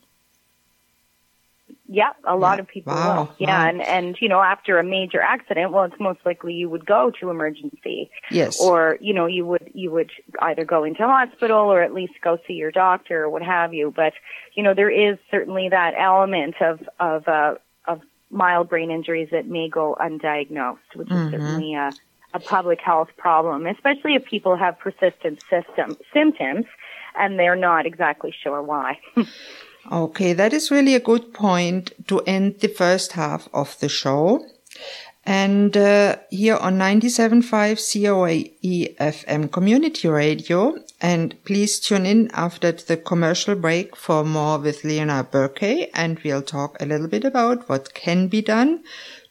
Yeah, 1.90 2.10
a 2.24 2.36
lot 2.36 2.60
of 2.60 2.68
people 2.68 2.92
wow. 2.92 3.16
will. 3.16 3.34
Yeah, 3.38 3.62
wow. 3.62 3.68
and 3.68 3.80
and 3.80 4.16
you 4.20 4.28
know, 4.28 4.40
after 4.40 4.78
a 4.78 4.84
major 4.84 5.22
accident, 5.22 5.72
well, 5.72 5.84
it's 5.84 5.98
most 5.98 6.20
likely 6.26 6.52
you 6.52 6.68
would 6.68 6.84
go 6.84 7.10
to 7.18 7.30
emergency. 7.30 8.10
Yes. 8.30 8.60
Or 8.60 8.98
you 9.00 9.14
know, 9.14 9.24
you 9.24 9.46
would 9.46 9.70
you 9.72 9.90
would 9.90 10.10
either 10.40 10.66
go 10.66 10.84
into 10.84 11.02
hospital 11.02 11.60
or 11.60 11.82
at 11.82 11.94
least 11.94 12.12
go 12.22 12.38
see 12.46 12.52
your 12.52 12.70
doctor 12.70 13.24
or 13.24 13.30
what 13.30 13.42
have 13.42 13.72
you. 13.72 13.90
But 13.94 14.12
you 14.54 14.62
know, 14.62 14.74
there 14.74 14.90
is 14.90 15.18
certainly 15.30 15.70
that 15.70 15.94
element 15.98 16.56
of 16.60 16.86
of 17.00 17.26
uh, 17.26 17.54
of 17.86 18.02
mild 18.30 18.68
brain 18.68 18.90
injuries 18.90 19.28
that 19.32 19.46
may 19.46 19.70
go 19.70 19.96
undiagnosed, 19.98 20.94
which 20.94 21.08
mm-hmm. 21.08 21.34
is 21.34 21.40
certainly 21.40 21.74
a 21.74 21.90
a 22.34 22.40
public 22.40 22.80
health 22.80 23.08
problem, 23.16 23.66
especially 23.66 24.14
if 24.14 24.26
people 24.26 24.56
have 24.56 24.78
persistent 24.78 25.42
system 25.48 25.96
symptoms 26.12 26.66
and 27.18 27.38
they're 27.38 27.56
not 27.56 27.86
exactly 27.86 28.34
sure 28.42 28.62
why. 28.62 28.98
Okay, 29.90 30.34
that 30.34 30.52
is 30.52 30.70
really 30.70 30.94
a 30.94 31.00
good 31.00 31.32
point 31.32 31.92
to 32.08 32.20
end 32.20 32.60
the 32.60 32.68
first 32.68 33.12
half 33.12 33.48
of 33.54 33.78
the 33.80 33.88
show. 33.88 34.44
And 35.24 35.76
uh, 35.76 36.16
here 36.30 36.56
on 36.56 36.78
97.5 36.78 37.42
CIOE 37.78 38.96
FM 38.96 39.50
Community 39.50 40.08
Radio. 40.08 40.76
And 41.00 41.42
please 41.44 41.78
tune 41.80 42.06
in 42.06 42.30
after 42.32 42.72
the 42.72 42.96
commercial 42.96 43.54
break 43.54 43.96
for 43.96 44.24
more 44.24 44.58
with 44.58 44.84
Leona 44.84 45.26
Burkey. 45.30 45.90
And 45.94 46.18
we'll 46.20 46.42
talk 46.42 46.76
a 46.80 46.86
little 46.86 47.08
bit 47.08 47.24
about 47.24 47.68
what 47.68 47.94
can 47.94 48.28
be 48.28 48.42
done 48.42 48.84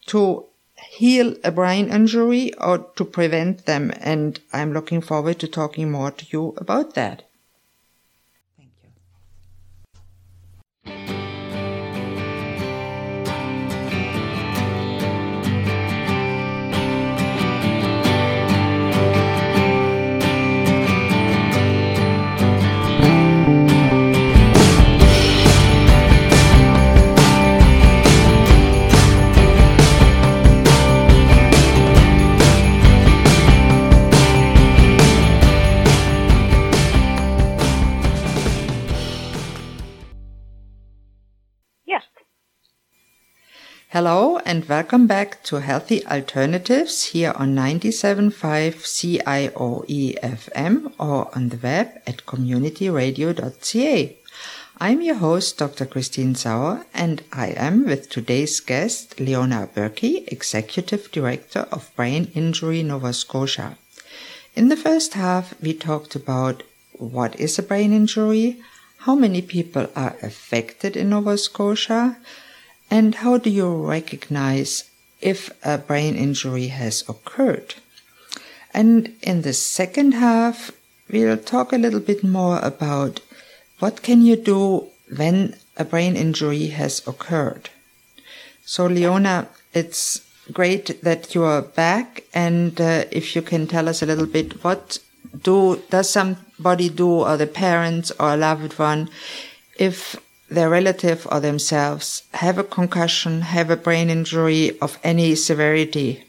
to 0.08 0.46
heal 0.92 1.36
a 1.44 1.52
brain 1.52 1.90
injury 1.90 2.54
or 2.56 2.80
to 2.96 3.06
prevent 3.06 3.66
them. 3.66 3.92
And 4.00 4.40
I'm 4.54 4.74
looking 4.74 5.02
forward 5.02 5.40
to 5.40 5.48
talking 5.48 5.92
more 5.92 6.12
to 6.12 6.26
you 6.32 6.56
about 6.58 6.96
that. 6.96 7.27
Hello 43.98 44.38
and 44.46 44.64
welcome 44.70 45.08
back 45.08 45.42
to 45.46 45.60
Healthy 45.60 46.06
Alternatives 46.06 47.06
here 47.14 47.34
on 47.36 47.56
97.5 47.56 48.32
CIOE 48.86 50.20
FM 50.22 50.94
or 51.00 51.36
on 51.36 51.50
the 51.50 51.58
web 51.58 52.00
at 52.06 52.18
communityradio.ca. 52.28 54.16
I'm 54.80 55.02
your 55.02 55.16
host, 55.16 55.58
Dr. 55.58 55.88
Christine 55.88 56.36
Sauer, 56.36 56.86
and 56.94 57.24
I 57.34 57.56
am 57.58 57.88
with 57.88 58.12
today's 58.12 58.60
guest, 58.60 59.20
Leona 59.20 59.68
Burkey, 59.74 60.28
Executive 60.28 61.12
Director 61.12 61.66
of 61.72 61.90
Brain 61.96 62.30
Injury 62.36 62.84
Nova 62.84 63.14
Scotia. 63.14 63.80
In 64.56 64.70
the 64.70 64.78
first 64.78 65.16
half, 65.16 65.60
we 65.60 65.74
talked 65.74 66.14
about 66.14 66.62
what 67.00 67.40
is 67.40 67.58
a 67.58 67.64
brain 67.64 67.94
injury, 67.94 68.62
how 69.00 69.16
many 69.16 69.42
people 69.42 69.88
are 69.96 70.16
affected 70.22 70.96
in 70.96 71.10
Nova 71.10 71.36
Scotia, 71.36 72.18
and 72.90 73.16
how 73.16 73.38
do 73.38 73.50
you 73.50 73.70
recognize 73.86 74.90
if 75.22 75.50
a 75.64 75.78
brain 75.78 76.16
injury 76.16 76.68
has 76.68 77.04
occurred? 77.10 77.76
And 78.74 79.16
in 79.22 79.42
the 79.42 79.54
second 79.54 80.14
half, 80.14 80.72
we'll 81.10 81.38
talk 81.38 81.74
a 81.74 81.78
little 81.78 82.00
bit 82.00 82.24
more 82.24 82.60
about 82.60 83.22
what 83.80 84.04
can 84.04 84.22
you 84.22 84.36
do 84.36 84.88
when 85.16 85.56
a 85.78 85.86
brain 85.86 86.16
injury 86.16 86.68
has 86.68 87.06
occurred. 87.08 87.70
So, 88.66 88.86
Leona, 88.86 89.48
it's 89.74 90.22
great 90.52 91.02
that 91.04 91.36
you 91.36 91.44
are 91.44 91.62
back, 91.62 92.24
and 92.34 92.80
uh, 92.80 93.06
if 93.12 93.36
you 93.36 93.42
can 93.42 93.68
tell 93.68 93.88
us 93.88 94.02
a 94.02 94.06
little 94.06 94.26
bit, 94.26 94.64
what 94.64 95.00
do 95.44 95.82
does 95.90 96.10
somebody 96.10 96.90
do, 96.90 97.10
or 97.10 97.38
the 97.38 97.48
parents 97.48 98.12
or 98.20 98.34
a 98.34 98.38
loved 98.38 98.78
one, 98.80 99.10
if 99.78 100.16
their 100.50 100.70
relative 100.70 101.28
or 101.32 101.40
themselves 101.40 102.24
have 102.34 102.58
a 102.58 102.64
concussion, 102.64 103.42
have 103.42 103.70
a 103.70 103.76
brain 103.76 104.10
injury 104.10 104.78
of 104.80 104.98
any 105.04 105.36
severity? 105.36 106.24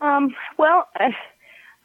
Um, 0.00 0.34
well, 0.58 0.88
uh, 0.98 1.10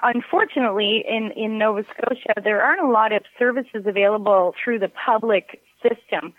unfortunately, 0.01 1.03
in, 1.07 1.31
in 1.31 1.57
Nova 1.57 1.83
Scotia, 1.83 2.41
there 2.43 2.61
aren't 2.61 2.81
a 2.81 2.89
lot 2.89 3.11
of 3.13 3.23
services 3.37 3.83
available 3.85 4.55
through 4.63 4.79
the 4.79 4.89
public 4.89 5.61
system. 5.81 6.33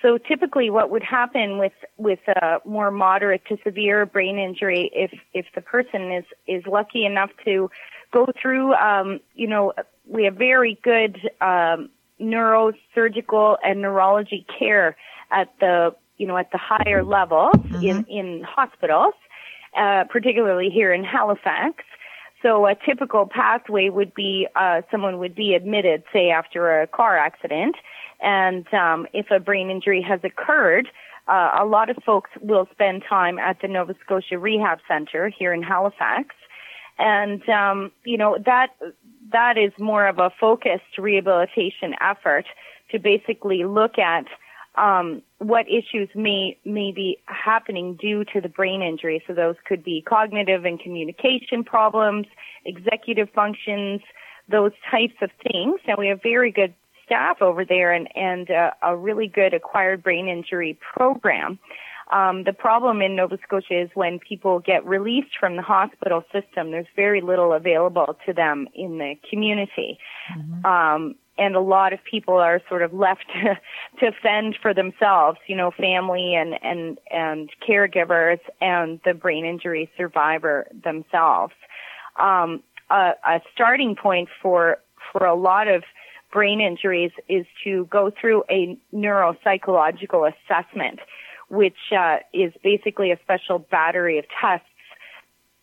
So 0.00 0.18
typically 0.18 0.68
what 0.68 0.90
would 0.90 1.02
happen 1.02 1.58
with, 1.58 1.72
with 1.96 2.20
a 2.28 2.58
more 2.66 2.90
moderate 2.90 3.44
to 3.46 3.56
severe 3.64 4.04
brain 4.04 4.38
injury, 4.38 4.90
if, 4.94 5.12
if 5.32 5.46
the 5.54 5.62
person 5.62 6.12
is, 6.12 6.24
is 6.46 6.62
lucky 6.66 7.06
enough 7.06 7.30
to 7.46 7.70
go 8.12 8.26
through, 8.40 8.74
um, 8.74 9.20
you 9.34 9.48
know, 9.48 9.72
we 10.06 10.24
have 10.24 10.34
very 10.34 10.78
good, 10.82 11.18
um, 11.40 11.88
neurosurgical 12.20 13.56
and 13.64 13.82
neurology 13.82 14.46
care 14.58 14.96
at 15.30 15.48
the 15.60 15.94
you 16.16 16.26
know 16.26 16.36
at 16.36 16.50
the 16.52 16.58
higher 16.58 17.04
levels 17.04 17.54
mm-hmm. 17.56 17.84
in 17.84 18.04
in 18.04 18.42
hospitals, 18.42 19.14
uh, 19.76 20.04
particularly 20.10 20.70
here 20.70 20.92
in 20.92 21.04
Halifax. 21.04 21.84
So 22.42 22.66
a 22.66 22.74
typical 22.74 23.26
pathway 23.26 23.88
would 23.88 24.14
be 24.14 24.46
uh, 24.54 24.82
someone 24.90 25.18
would 25.18 25.34
be 25.34 25.54
admitted, 25.54 26.04
say 26.12 26.28
after 26.30 26.82
a 26.82 26.86
car 26.86 27.16
accident, 27.16 27.76
and 28.20 28.66
um, 28.74 29.06
if 29.12 29.30
a 29.30 29.40
brain 29.40 29.70
injury 29.70 30.02
has 30.02 30.20
occurred, 30.22 30.88
uh, 31.26 31.52
a 31.58 31.64
lot 31.64 31.88
of 31.88 31.96
folks 32.04 32.30
will 32.42 32.68
spend 32.70 33.02
time 33.08 33.38
at 33.38 33.60
the 33.62 33.68
Nova 33.68 33.94
Scotia 34.04 34.38
Rehab 34.38 34.78
Center 34.86 35.30
here 35.30 35.54
in 35.54 35.62
Halifax, 35.62 36.34
and 36.98 37.48
um, 37.48 37.90
you 38.04 38.18
know 38.18 38.36
that 38.44 38.68
that 39.32 39.56
is 39.56 39.72
more 39.78 40.06
of 40.06 40.18
a 40.18 40.30
focused 40.38 40.98
rehabilitation 40.98 41.94
effort 42.00 42.46
to 42.90 42.98
basically 42.98 43.64
look 43.64 43.98
at 43.98 44.26
um, 44.76 45.22
what 45.38 45.66
issues 45.68 46.08
may 46.14 46.58
may 46.64 46.90
be 46.90 47.18
happening 47.26 47.94
due 47.94 48.24
to 48.32 48.40
the 48.40 48.48
brain 48.48 48.82
injury. 48.82 49.22
So 49.26 49.32
those 49.32 49.56
could 49.64 49.84
be 49.84 50.02
cognitive 50.02 50.64
and 50.64 50.80
communication 50.80 51.62
problems, 51.64 52.26
executive 52.64 53.28
functions, 53.30 54.00
those 54.48 54.72
types 54.90 55.14
of 55.22 55.30
things. 55.50 55.80
And 55.86 55.96
we 55.96 56.08
have 56.08 56.20
very 56.22 56.50
good 56.50 56.74
staff 57.04 57.40
over 57.40 57.64
there 57.64 57.92
and 57.92 58.08
and 58.16 58.50
uh, 58.50 58.72
a 58.82 58.96
really 58.96 59.28
good 59.28 59.54
acquired 59.54 60.02
brain 60.02 60.28
injury 60.28 60.78
program. 60.94 61.58
Um, 62.12 62.44
the 62.44 62.52
problem 62.52 63.00
in 63.00 63.16
Nova 63.16 63.38
Scotia 63.42 63.82
is 63.82 63.90
when 63.94 64.18
people 64.18 64.60
get 64.60 64.84
released 64.86 65.38
from 65.38 65.56
the 65.56 65.62
hospital 65.62 66.22
system, 66.32 66.70
there's 66.70 66.86
very 66.94 67.20
little 67.20 67.52
available 67.52 68.16
to 68.26 68.32
them 68.32 68.68
in 68.74 68.98
the 68.98 69.14
community. 69.30 69.98
Mm-hmm. 70.36 70.66
Um, 70.66 71.14
and 71.36 71.56
a 71.56 71.60
lot 71.60 71.92
of 71.92 71.98
people 72.04 72.34
are 72.34 72.60
sort 72.68 72.82
of 72.82 72.92
left 72.92 73.24
to, 73.32 73.58
to 74.00 74.12
fend 74.22 74.56
for 74.60 74.74
themselves, 74.74 75.38
you 75.46 75.56
know, 75.56 75.70
family 75.70 76.34
and, 76.34 76.54
and, 76.62 76.98
and 77.10 77.50
caregivers 77.66 78.38
and 78.60 79.00
the 79.04 79.14
brain 79.14 79.44
injury 79.44 79.90
survivor 79.96 80.66
themselves. 80.84 81.54
Um, 82.20 82.62
a, 82.90 83.12
a 83.24 83.40
starting 83.52 83.96
point 83.96 84.28
for, 84.42 84.78
for 85.12 85.26
a 85.26 85.34
lot 85.34 85.68
of 85.68 85.82
brain 86.32 86.60
injuries 86.60 87.12
is 87.28 87.46
to 87.62 87.86
go 87.90 88.10
through 88.20 88.44
a 88.50 88.76
neuropsychological 88.92 90.30
assessment 90.32 91.00
which 91.48 91.92
uh, 91.96 92.18
is 92.32 92.52
basically 92.62 93.10
a 93.10 93.18
special 93.22 93.58
battery 93.58 94.18
of 94.18 94.24
tests 94.40 94.66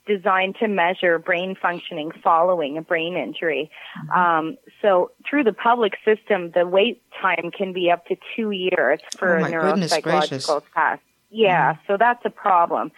designed 0.08 0.56
to 0.60 0.68
measure 0.68 1.20
brain 1.20 1.56
functioning 1.62 2.12
following 2.24 2.78
a 2.78 2.82
brain 2.82 3.16
injury. 3.16 3.70
Mm-hmm. 3.98 4.20
Um, 4.20 4.58
so 4.82 5.12
through 5.30 5.44
the 5.44 5.54
public 5.54 5.94
system, 6.04 6.52
the 6.52 6.68
wait 6.68 7.02
time 7.22 7.52
can 7.56 7.74
be 7.74 7.92
up 7.92 8.06
to 8.08 8.18
two 8.36 8.52
years 8.52 9.00
for 9.18 9.38
oh 9.38 9.46
a 9.46 9.48
neuropsychological 9.48 10.64
test. 10.74 11.02
Yeah, 11.30 11.74
mm-hmm. 11.74 11.82
so 11.88 11.98
that's 11.98 12.24
a 12.26 12.30
problem. 12.30 12.92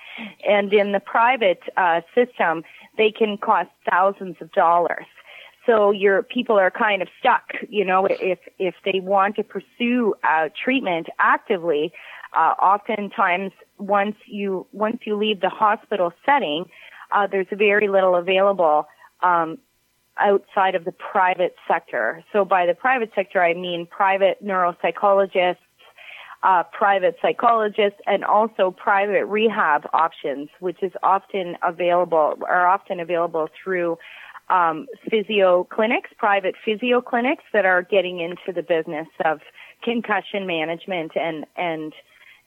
And 0.47 0.73
in 0.73 0.91
the 0.91 0.99
private 0.99 1.61
uh, 1.77 2.01
system, 2.15 2.63
they 2.97 3.11
can 3.11 3.37
cost 3.37 3.69
thousands 3.89 4.37
of 4.41 4.51
dollars. 4.53 5.05
So 5.65 5.91
your 5.91 6.23
people 6.23 6.57
are 6.57 6.71
kind 6.71 7.01
of 7.01 7.07
stuck, 7.19 7.53
you 7.69 7.85
know, 7.85 8.05
if 8.05 8.39
if 8.59 8.75
they 8.83 8.99
want 8.99 9.37
to 9.37 9.43
pursue 9.43 10.13
uh, 10.27 10.49
treatment 10.61 11.07
actively, 11.19 11.93
uh, 12.35 12.53
oftentimes, 12.61 13.51
once 13.77 14.15
you 14.25 14.65
once 14.71 15.01
you 15.05 15.15
leave 15.15 15.41
the 15.41 15.49
hospital 15.49 16.13
setting, 16.25 16.65
uh, 17.11 17.27
there's 17.27 17.47
very 17.51 17.87
little 17.87 18.15
available 18.15 18.87
um, 19.21 19.57
outside 20.17 20.75
of 20.75 20.85
the 20.85 20.91
private 20.91 21.55
sector. 21.67 22.23
So 22.31 22.45
by 22.45 22.65
the 22.65 22.73
private 22.73 23.11
sector, 23.15 23.41
I 23.41 23.53
mean 23.53 23.85
private 23.85 24.43
neuropsychologists, 24.43 25.57
uh, 26.43 26.63
private 26.71 27.17
psychologists, 27.21 27.99
and 28.05 28.23
also 28.23 28.71
private 28.71 29.25
rehab 29.25 29.87
options, 29.93 30.49
which 30.59 30.81
is 30.81 30.91
often 31.01 31.55
available 31.63 32.37
are 32.47 32.67
often 32.67 32.99
available 32.99 33.49
through 33.63 33.97
um, 34.49 34.87
physio 35.09 35.63
clinics, 35.65 36.09
private 36.17 36.55
physio 36.63 37.01
clinics 37.01 37.43
that 37.53 37.65
are 37.65 37.81
getting 37.81 38.19
into 38.19 38.51
the 38.53 38.61
business 38.61 39.07
of 39.23 39.39
concussion 39.83 40.45
management 40.45 41.11
and 41.15 41.45
and 41.55 41.93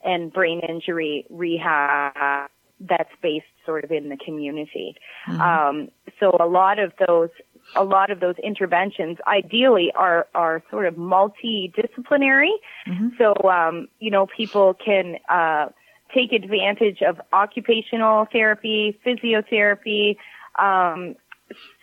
and 0.07 0.31
brain 0.31 0.61
injury 0.67 1.25
rehab 1.29 2.49
that's 2.79 3.11
based 3.21 3.45
sort 3.65 3.83
of 3.83 3.91
in 3.91 4.09
the 4.09 4.17
community. 4.17 4.95
Mm-hmm. 5.27 5.41
Um, 5.41 5.89
so 6.19 6.35
a 6.39 6.47
lot 6.47 6.79
of 6.79 6.93
those 7.07 7.29
a 7.75 7.83
lot 7.83 8.11
of 8.11 8.21
those 8.21 8.35
interventions 8.41 9.17
ideally 9.27 9.91
are 9.93 10.27
are 10.33 10.63
sort 10.71 10.85
of 10.85 10.95
multidisciplinary. 10.95 12.51
Mm-hmm. 12.87 13.09
So 13.17 13.33
um, 13.49 13.87
you 13.99 14.11
know 14.11 14.27
people 14.27 14.73
can 14.73 15.17
uh, 15.29 15.67
take 16.13 16.31
advantage 16.31 17.01
of 17.01 17.19
occupational 17.33 18.27
therapy, 18.31 18.97
physiotherapy, 19.05 20.17
um, 20.57 21.15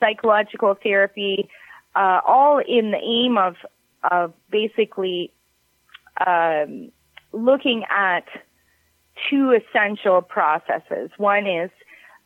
psychological 0.01 0.77
therapy, 0.83 1.49
uh, 1.95 2.21
all 2.27 2.59
in 2.59 2.93
the 2.93 2.99
aim 2.99 3.37
of 3.37 3.57
of 4.11 4.33
basically 4.51 5.33
um, 6.25 6.91
looking 7.35 7.85
at 7.91 8.25
two 9.29 9.53
essential 9.53 10.23
processes. 10.23 11.11
One 11.17 11.47
is 11.47 11.71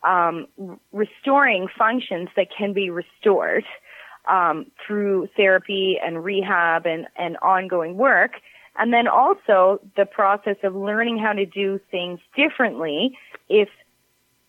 um, 0.03 0.47
restoring 0.91 1.67
functions 1.77 2.29
that 2.35 2.47
can 2.55 2.73
be 2.73 2.89
restored 2.89 3.65
um, 4.27 4.67
through 4.85 5.27
therapy 5.35 5.97
and 6.03 6.23
rehab 6.23 6.85
and, 6.85 7.07
and 7.15 7.37
ongoing 7.37 7.97
work. 7.97 8.33
And 8.77 8.93
then 8.93 9.07
also 9.07 9.81
the 9.97 10.05
process 10.05 10.55
of 10.63 10.75
learning 10.75 11.17
how 11.17 11.33
to 11.33 11.45
do 11.45 11.79
things 11.91 12.19
differently 12.35 13.17
if 13.49 13.67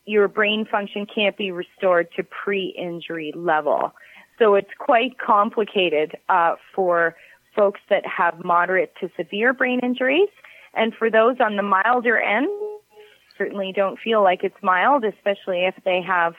your 0.07 0.29
brain 0.29 0.66
function 0.70 1.07
can't 1.12 1.37
be 1.37 1.51
restored 1.51 2.09
to 2.16 2.23
pre-injury 2.23 3.33
level. 3.35 3.92
So 4.38 4.55
it's 4.55 4.70
quite 4.79 5.18
complicated 5.18 6.16
uh, 6.29 6.57
for 6.75 7.16
folks 7.54 7.80
that 7.88 8.04
have 8.06 8.44
moderate 8.44 8.92
to 9.00 9.10
severe 9.16 9.52
brain 9.52 9.80
injuries 9.82 10.28
and 10.74 10.94
for 10.94 11.10
those 11.10 11.36
on 11.40 11.56
the 11.56 11.62
milder 11.62 12.18
end, 12.18 12.48
certainly 13.36 13.72
don't 13.74 13.98
feel 13.98 14.22
like 14.22 14.44
it's 14.44 14.62
mild, 14.62 15.04
especially 15.04 15.64
if 15.64 15.74
they 15.84 16.00
have 16.02 16.34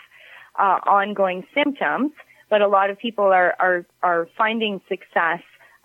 uh, 0.58 0.80
ongoing 0.86 1.46
symptoms. 1.54 2.12
But 2.50 2.62
a 2.62 2.68
lot 2.68 2.90
of 2.90 2.98
people 2.98 3.26
are 3.26 3.56
are, 3.60 3.86
are 4.04 4.28
finding 4.38 4.82
success 4.88 5.42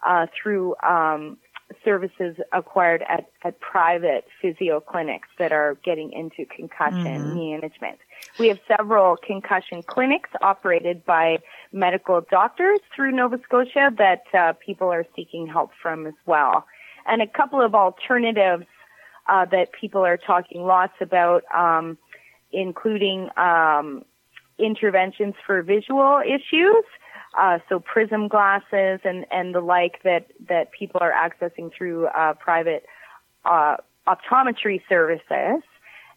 uh, 0.06 0.26
through 0.40 0.76
um, 0.82 1.38
services 1.84 2.36
acquired 2.52 3.02
at, 3.08 3.30
at 3.42 3.58
private 3.60 4.26
physio 4.40 4.80
clinics 4.80 5.28
that 5.38 5.52
are 5.52 5.76
getting 5.84 6.12
into 6.12 6.44
concussion 6.46 7.04
mm-hmm. 7.04 7.34
management. 7.34 7.98
We 8.38 8.48
have 8.48 8.60
several 8.68 9.16
concussion 9.16 9.82
clinics 9.82 10.30
operated 10.40 11.04
by 11.04 11.38
medical 11.72 12.20
doctors 12.30 12.80
through 12.94 13.12
Nova 13.12 13.40
Scotia 13.44 13.92
that 13.98 14.22
uh, 14.32 14.52
people 14.64 14.88
are 14.88 15.04
seeking 15.16 15.46
help 15.46 15.72
from 15.82 16.06
as 16.06 16.14
well 16.24 16.66
and 17.06 17.22
a 17.22 17.26
couple 17.26 17.60
of 17.60 17.74
alternatives 17.74 18.66
uh, 19.28 19.44
that 19.46 19.72
people 19.72 20.04
are 20.04 20.16
talking 20.16 20.62
lots 20.64 20.94
about, 21.00 21.42
um, 21.54 21.98
including 22.52 23.28
um, 23.36 24.04
interventions 24.58 25.34
for 25.46 25.62
visual 25.62 26.20
issues. 26.24 26.84
Uh, 27.38 27.58
so 27.68 27.78
prism 27.78 28.28
glasses 28.28 29.00
and, 29.04 29.26
and 29.30 29.54
the 29.54 29.60
like 29.60 30.02
that, 30.04 30.26
that 30.48 30.72
people 30.72 31.00
are 31.02 31.12
accessing 31.12 31.70
through 31.76 32.06
uh, 32.06 32.32
private 32.34 32.86
uh, 33.44 33.76
optometry 34.08 34.80
services. 34.88 35.62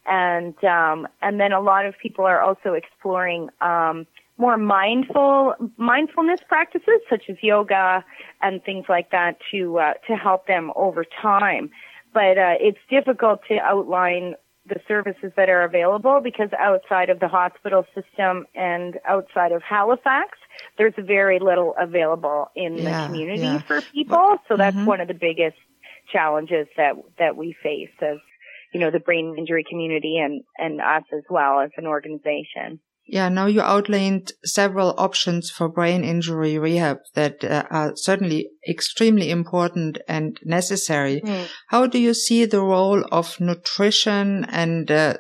And 0.06 0.56
um, 0.64 1.08
and 1.22 1.40
then 1.40 1.52
a 1.52 1.60
lot 1.60 1.86
of 1.86 1.94
people 2.02 2.26
are 2.26 2.42
also 2.42 2.74
exploring 2.74 3.50
um, 3.62 4.08
more 4.38 4.58
mindful 4.58 5.54
mindfulness 5.78 6.40
practices 6.48 7.02
such 7.10 7.24
as 7.30 7.36
yoga 7.44 8.04
and 8.42 8.64
things 8.64 8.86
like 8.88 9.12
that 9.12 9.38
to 9.52 9.78
uh, 9.78 9.94
to 10.08 10.16
help 10.16 10.48
them 10.48 10.72
over 10.76 11.06
time. 11.22 11.70
But 12.14 12.38
uh, 12.38 12.56
it's 12.60 12.80
difficult 12.90 13.42
to 13.50 13.60
outline 13.60 14.36
the 14.66 14.80
services 14.88 15.32
that 15.36 15.50
are 15.50 15.64
available 15.64 16.22
because 16.24 16.50
outside 16.58 17.10
of 17.10 17.20
the 17.20 17.28
hospital 17.28 17.86
system 17.94 18.46
and 18.56 19.00
outside 19.06 19.52
of 19.52 19.62
Halifax, 19.62 20.39
there's 20.78 20.94
very 20.98 21.40
little 21.40 21.76
available 21.80 22.48
in 22.56 22.78
yeah, 22.78 23.02
the 23.02 23.08
community 23.08 23.42
yeah. 23.42 23.62
for 23.62 23.82
people. 23.82 24.38
So 24.48 24.58
that's 24.58 24.76
mm-hmm. 24.76 24.86
one 24.86 25.02
of 25.02 25.08
the 25.08 25.14
biggest 25.14 25.58
challenges 26.12 26.68
that 26.78 26.94
that 27.18 27.38
we 27.38 27.56
face 27.62 27.90
as 28.02 28.18
you 28.74 28.80
know 28.80 28.92
the 28.92 29.00
brain 29.00 29.36
injury 29.38 29.64
community 29.70 30.18
and 30.18 30.44
and 30.58 30.82
us 30.82 31.04
as 31.14 31.24
well 31.30 31.60
as 31.62 31.72
an 31.78 31.86
organization. 31.86 32.80
Yeah, 33.12 33.30
now 33.30 33.48
you 33.48 33.62
outlined 33.62 34.34
several 34.46 34.94
options 35.00 35.50
for 35.50 35.68
brain 35.68 36.04
injury 36.04 36.60
rehab 36.60 37.00
that 37.16 37.44
uh, 37.44 37.64
are 37.72 37.94
certainly 37.96 38.52
extremely 38.70 39.32
important 39.32 39.98
and 40.08 40.40
necessary. 40.46 41.20
Mm. 41.26 41.48
How 41.70 41.88
do 41.88 41.98
you 41.98 42.14
see 42.14 42.46
the 42.46 42.62
role 42.62 43.04
of 43.12 43.40
nutrition 43.40 44.46
and 44.46 44.92
uh, 44.92 45.16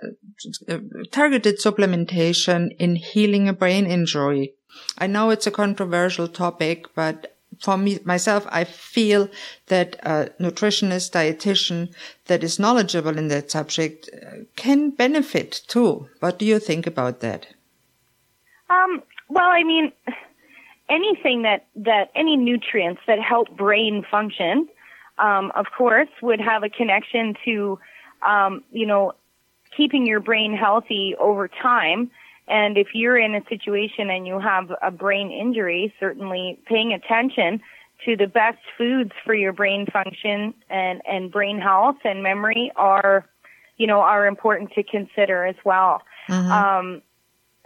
targeted 1.11 1.57
supplementation 1.59 2.69
in 2.77 2.95
healing 2.95 3.49
a 3.49 3.53
brain 3.53 3.87
injury? 3.87 4.53
I 4.97 5.07
know 5.07 5.29
it's 5.29 5.47
a 5.47 5.51
controversial 5.51 6.27
topic, 6.27 6.87
but 6.95 7.35
for 7.59 7.77
me 7.77 7.99
myself, 8.05 8.45
I 8.49 8.63
feel 8.63 9.29
that 9.67 9.95
a 10.03 10.29
nutritionist, 10.39 11.11
dietitian 11.11 11.93
that 12.25 12.43
is 12.43 12.59
knowledgeable 12.59 13.17
in 13.17 13.27
that 13.29 13.51
subject 13.51 14.09
uh, 14.13 14.43
can 14.55 14.91
benefit 14.91 15.61
too. 15.67 16.07
What 16.19 16.39
do 16.39 16.45
you 16.45 16.59
think 16.59 16.87
about 16.87 17.19
that? 17.21 17.47
Um, 18.69 19.01
well, 19.29 19.49
I 19.49 19.63
mean, 19.63 19.91
anything 20.89 21.41
that, 21.43 21.65
that 21.75 22.11
any 22.15 22.37
nutrients 22.37 23.01
that 23.07 23.19
help 23.19 23.49
brain 23.55 24.05
function, 24.09 24.67
um, 25.17 25.51
of 25.55 25.65
course, 25.77 26.09
would 26.21 26.39
have 26.39 26.63
a 26.63 26.69
connection 26.69 27.35
to, 27.45 27.79
um, 28.21 28.63
you 28.71 28.85
know, 28.85 29.13
keeping 29.75 30.05
your 30.05 30.19
brain 30.19 30.55
healthy 30.55 31.15
over 31.19 31.47
time. 31.47 32.09
And 32.49 32.77
if 32.77 32.87
you're 32.93 33.17
in 33.17 33.35
a 33.35 33.43
situation 33.47 34.09
and 34.09 34.25
you 34.25 34.39
have 34.39 34.71
a 34.81 34.91
brain 34.91 35.31
injury, 35.31 35.93
certainly 35.99 36.59
paying 36.65 36.91
attention 36.93 37.61
to 38.05 38.15
the 38.15 38.27
best 38.27 38.57
foods 38.77 39.11
for 39.23 39.33
your 39.33 39.53
brain 39.53 39.85
function 39.85 40.53
and, 40.69 41.01
and 41.07 41.31
brain 41.31 41.59
health 41.59 41.97
and 42.03 42.23
memory 42.23 42.71
are, 42.75 43.25
you 43.77 43.85
know, 43.85 43.99
are 43.99 44.25
important 44.25 44.71
to 44.73 44.83
consider 44.83 45.45
as 45.45 45.55
well. 45.63 46.01
Mm-hmm. 46.27 46.51
Um, 46.51 47.01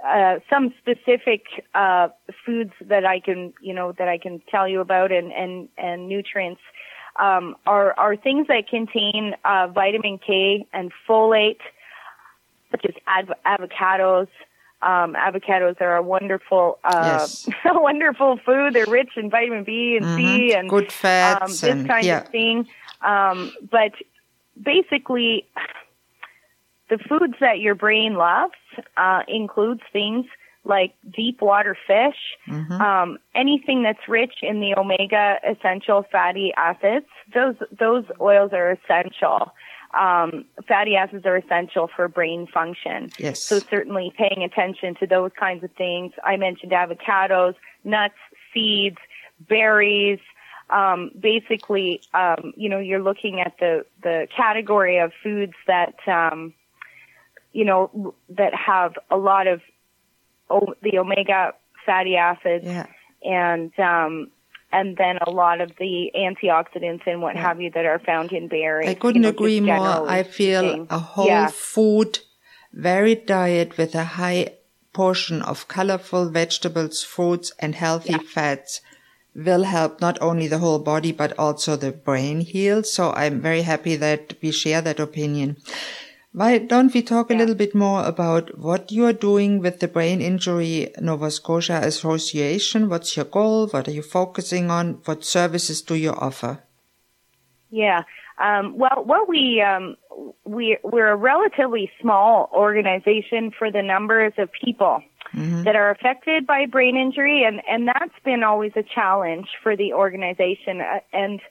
uh, 0.06 0.40
some 0.50 0.74
specific 0.80 1.46
uh, 1.74 2.10
foods 2.46 2.74
that 2.82 3.06
I 3.06 3.22
can, 3.22 3.54
you 3.62 3.74
know, 3.74 3.94
that 3.94 4.10
I 4.10 4.18
can 4.18 4.42
tell 4.52 4.68
you 4.68 4.82
about, 4.82 5.14
and 5.14 5.32
and 5.32 5.70
and 5.78 6.10
nutrients 6.10 6.60
um, 7.18 7.56
are 7.66 7.98
are 7.98 8.18
things 8.18 8.48
that 8.48 8.68
contain 8.68 9.34
uh, 9.46 9.68
vitamin 9.68 10.20
K 10.20 10.68
and 10.74 10.92
folate, 11.08 11.62
such 12.72 12.86
as 12.86 12.96
av- 13.08 13.38
avocados. 13.46 14.28
Um, 14.84 15.14
avocados 15.16 15.80
are 15.82 15.96
a 15.96 16.02
wonderful, 16.02 16.78
uh, 16.84 17.04
Yes. 17.06 17.48
a 17.66 17.80
wonderful 17.82 18.38
food. 18.46 18.74
They're 18.74 18.86
rich 18.86 19.12
in 19.16 19.30
vitamin 19.30 19.64
B 19.64 19.98
and 19.98 20.06
C 20.18 20.52
Mhm. 20.52 20.60
and 20.60 20.70
Good 20.70 20.84
um, 20.86 20.90
fats 20.90 21.62
this 21.62 21.72
and 21.72 21.88
kind 21.88 22.06
yeah. 22.06 22.18
of 22.22 22.28
thing. 22.30 22.68
Um, 23.02 23.54
but 23.72 23.94
basically, 24.62 25.48
the 26.90 26.98
foods 26.98 27.36
that 27.40 27.60
your 27.60 27.76
brain 27.76 28.16
loves 28.16 28.54
uh, 28.98 29.22
includes 29.28 29.82
things 29.92 30.26
like 30.66 30.94
deep 31.14 31.42
water 31.42 31.76
fish, 31.88 32.38
Mhm. 32.48 32.80
um, 32.80 33.18
anything 33.36 33.84
that's 33.84 34.08
rich 34.08 34.36
in 34.42 34.62
the 34.62 34.78
omega 34.78 35.38
essential 35.44 36.04
fatty 36.12 36.54
acids. 36.56 37.08
Those 37.34 37.56
those 37.72 38.06
oils 38.22 38.52
are 38.54 38.72
essential. 38.72 39.54
Um, 39.94 40.46
fatty 40.68 40.96
acids 40.96 41.26
are 41.26 41.38
essential 41.38 41.90
for 41.96 42.08
brain 42.08 42.48
function. 42.48 43.12
Yes. 43.20 43.44
So 43.44 43.60
certainly 43.60 44.12
paying 44.18 44.44
attention 44.44 44.96
to 45.00 45.08
those 45.08 45.32
kinds 45.40 45.64
of 45.64 45.72
things. 45.74 46.14
I 46.24 46.38
mentioned 46.38 46.72
avocados, 46.72 47.56
nuts, 47.84 48.16
seeds, 48.54 48.98
berries. 49.48 50.20
Um, 50.70 51.12
basically, 51.20 52.02
um, 52.14 52.54
you 52.56 52.70
know, 52.70 52.80
you're 52.80 53.04
looking 53.04 53.40
at 53.40 53.54
the 53.60 53.86
the 54.02 54.28
category 54.36 54.98
of 54.98 55.12
foods 55.22 55.54
that 55.68 55.96
um, 56.08 56.54
you 57.52 57.66
know 57.66 58.16
that 58.30 58.54
have 58.56 58.94
a 59.12 59.18
lot 59.18 59.48
of 59.48 59.62
o- 60.50 60.74
the 60.82 60.98
omega 60.98 61.54
fatty 61.86 62.16
acids 62.16 62.66
yeah. 62.66 62.88
and 63.24 63.78
um, 63.80 64.32
and 64.74 64.98
then 64.98 65.16
a 65.26 65.32
lot 65.44 65.62
of 65.62 65.70
the 65.80 66.12
antioxidants 66.16 67.04
and 67.06 67.22
what 67.22 67.36
Yeah. 67.36 67.44
have 67.48 67.62
you 67.62 67.70
that 67.76 67.86
are 67.86 68.00
found 68.00 68.32
in 68.32 68.48
berries. 68.48 68.90
I 68.90 68.96
couldn't 68.96 69.22
know, 69.22 69.30
agree 69.30 69.62
more. 69.62 70.10
I 70.18 70.24
feel 70.24 70.64
speaking. 70.64 70.88
a 70.90 71.00
whole 71.00 71.28
Yeah. 71.28 71.48
food, 71.76 72.20
varied 72.74 73.26
diet 73.26 73.78
with 73.78 73.94
a 73.96 74.08
high 74.22 74.42
portion 74.94 75.42
of 75.42 75.68
colorful 75.68 76.30
vegetables, 76.30 77.04
fruits, 77.04 77.52
and 77.60 77.76
healthy 77.76 78.14
Yeah. 78.14 78.34
fats 78.36 78.82
will 79.36 79.64
help 79.64 80.00
not 80.00 80.16
only 80.22 80.48
the 80.48 80.60
whole 80.60 80.80
body 80.94 81.12
but 81.12 81.32
also 81.40 81.76
the 81.76 81.92
brain 81.92 82.42
heal. 82.42 82.84
So 82.84 83.12
I'm 83.16 83.42
very 83.42 83.64
happy 83.64 83.96
that 83.96 84.34
we 84.42 84.52
share 84.52 84.82
that 84.82 85.00
opinion. 85.00 85.58
Why 86.34 86.58
don't 86.58 86.92
we 86.92 87.04
talk 87.04 87.30
a 87.30 87.36
little 87.36 87.54
bit 87.54 87.76
more 87.76 88.04
about 88.04 88.58
what 88.58 88.92
you 88.92 89.06
are 89.06 89.14
doing 89.14 89.60
with 89.60 89.80
the 89.80 89.88
Brain 89.88 90.20
Injury 90.20 90.92
Nova 91.00 91.30
Scotia 91.30 91.80
Association? 91.84 92.90
What's 92.90 93.16
your 93.16 93.26
goal? 93.26 93.68
What 93.68 93.88
are 93.88 93.92
you 93.92 94.02
focusing 94.02 94.72
on? 94.72 95.02
What 95.06 95.24
services 95.24 95.84
do 95.84 95.94
you 95.94 96.10
offer? 96.10 96.64
Yeah. 97.70 98.02
Um, 98.40 98.76
well, 98.80 99.04
well, 99.06 99.26
we 99.28 99.62
um, 99.62 99.96
we 100.44 100.80
we're 100.84 101.12
a 101.12 101.16
relatively 101.16 101.92
small 102.02 102.50
organization 102.52 103.52
for 103.52 103.70
the 103.70 103.84
numbers 103.84 104.34
of 104.40 104.50
people 104.52 105.04
Mhm. 105.36 105.64
that 105.66 105.76
are 105.76 105.92
affected 105.92 106.48
by 106.48 106.66
brain 106.66 106.96
injury, 106.98 107.44
and 107.44 107.62
and 107.68 107.88
that's 107.88 108.20
been 108.24 108.44
always 108.44 108.72
a 108.76 108.84
challenge 108.84 109.50
for 109.62 109.76
the 109.76 109.94
organization. 109.94 110.82
Uh, 110.82 111.00
and 111.12 111.42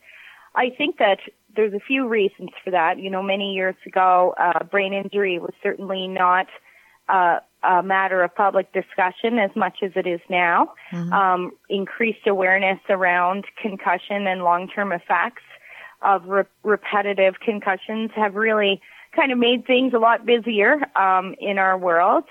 I 0.54 0.70
think 0.70 0.98
that 0.98 1.18
there's 1.54 1.74
a 1.74 1.80
few 1.80 2.08
reasons 2.08 2.50
for 2.64 2.70
that. 2.70 2.98
You 2.98 3.10
know, 3.10 3.22
many 3.22 3.52
years 3.54 3.76
ago, 3.86 4.34
uh, 4.38 4.64
brain 4.64 4.92
injury 4.92 5.38
was 5.38 5.52
certainly 5.62 6.08
not 6.08 6.46
uh, 7.08 7.40
a 7.62 7.82
matter 7.82 8.22
of 8.22 8.34
public 8.34 8.72
discussion 8.72 9.38
as 9.38 9.50
much 9.54 9.78
as 9.82 9.92
it 9.94 10.06
is 10.06 10.20
now. 10.28 10.72
Um, 11.12 11.52
increased 11.68 12.26
awareness 12.26 12.80
around 12.88 13.44
concussion 13.60 14.26
and 14.26 14.42
long-term 14.42 14.92
effects 14.92 15.42
of 16.00 16.26
re- 16.26 16.44
repetitive 16.64 17.34
concussions 17.40 18.10
have 18.16 18.34
really 18.34 18.80
kind 19.14 19.30
of 19.30 19.38
made 19.38 19.66
things 19.66 19.92
a 19.94 19.98
lot 19.98 20.26
busier 20.26 20.80
um, 20.96 21.34
in 21.38 21.58
our 21.58 21.78
world. 21.78 22.24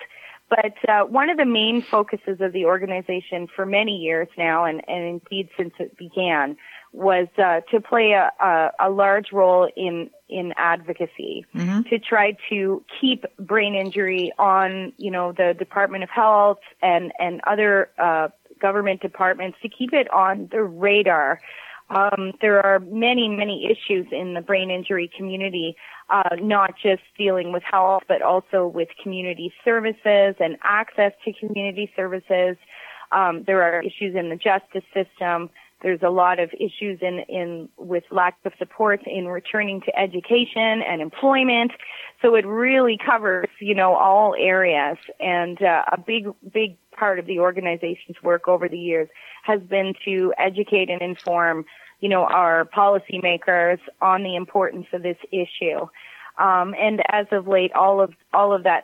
But 0.51 0.75
uh, 0.89 1.05
one 1.05 1.29
of 1.29 1.37
the 1.37 1.45
main 1.45 1.81
focuses 1.81 2.41
of 2.41 2.51
the 2.51 2.65
organization 2.65 3.47
for 3.55 3.65
many 3.65 3.95
years 3.95 4.27
now, 4.37 4.65
and, 4.65 4.81
and 4.85 5.21
indeed 5.21 5.47
since 5.57 5.73
it 5.79 5.97
began, 5.97 6.57
was 6.91 7.29
uh, 7.37 7.61
to 7.71 7.79
play 7.79 8.11
a, 8.11 8.29
a, 8.43 8.71
a 8.87 8.89
large 8.89 9.31
role 9.31 9.69
in 9.77 10.09
in 10.27 10.53
advocacy 10.57 11.45
Mhm. 11.55 11.89
to 11.89 11.99
try 11.99 12.37
to 12.49 12.83
keep 12.99 13.25
brain 13.39 13.75
injury 13.75 14.31
on, 14.37 14.93
you 14.97 15.11
know, 15.11 15.31
the 15.31 15.53
Department 15.57 16.03
of 16.03 16.09
Health 16.09 16.59
and 16.81 17.13
and 17.17 17.39
other 17.47 17.89
uh, 17.97 18.27
government 18.59 19.01
departments 19.01 19.57
to 19.61 19.69
keep 19.69 19.93
it 19.93 20.11
on 20.11 20.49
the 20.51 20.63
radar. 20.63 21.39
Um, 21.91 22.31
there 22.41 22.65
are 22.65 22.79
many, 22.79 23.27
many 23.27 23.65
issues 23.65 24.07
in 24.11 24.33
the 24.33 24.41
brain 24.41 24.71
injury 24.71 25.11
community, 25.15 25.75
uh, 26.09 26.37
not 26.39 26.75
just 26.81 27.01
dealing 27.17 27.51
with 27.51 27.63
health, 27.63 28.03
but 28.07 28.21
also 28.21 28.65
with 28.65 28.87
community 29.03 29.53
services 29.65 30.35
and 30.39 30.57
access 30.63 31.11
to 31.25 31.33
community 31.33 31.91
services. 31.93 32.55
Um, 33.11 33.43
there 33.45 33.61
are 33.61 33.81
issues 33.81 34.15
in 34.15 34.29
the 34.29 34.37
justice 34.37 34.85
system. 34.93 35.49
There's 35.81 36.01
a 36.03 36.09
lot 36.09 36.39
of 36.39 36.51
issues 36.53 36.99
in, 37.01 37.19
in 37.27 37.69
with 37.77 38.03
lack 38.11 38.37
of 38.45 38.53
support 38.57 39.01
in 39.05 39.27
returning 39.27 39.81
to 39.81 39.99
education 39.99 40.81
and 40.81 41.01
employment. 41.01 41.71
So 42.21 42.35
it 42.35 42.45
really 42.45 42.97
covers, 43.03 43.47
you 43.59 43.75
know, 43.75 43.95
all 43.95 44.35
areas. 44.37 44.97
And 45.19 45.61
uh, 45.61 45.83
a 45.91 45.97
big, 45.97 46.27
big 46.53 46.77
part 46.91 47.19
of 47.19 47.25
the 47.25 47.39
organization's 47.39 48.21
work 48.21 48.47
over 48.47 48.69
the 48.69 48.77
years 48.77 49.09
has 49.43 49.61
been 49.61 49.93
to 50.05 50.33
educate 50.37 50.89
and 50.89 51.01
inform, 51.01 51.65
you 51.99 52.09
know, 52.09 52.25
our 52.25 52.65
policymakers 52.65 53.79
on 54.01 54.23
the 54.23 54.35
importance 54.35 54.87
of 54.93 55.01
this 55.01 55.17
issue. 55.31 55.87
Um, 56.37 56.73
and 56.79 57.01
as 57.09 57.27
of 57.31 57.47
late, 57.47 57.71
all 57.73 58.01
of 58.01 58.13
all 58.33 58.53
of 58.53 58.63
that 58.63 58.83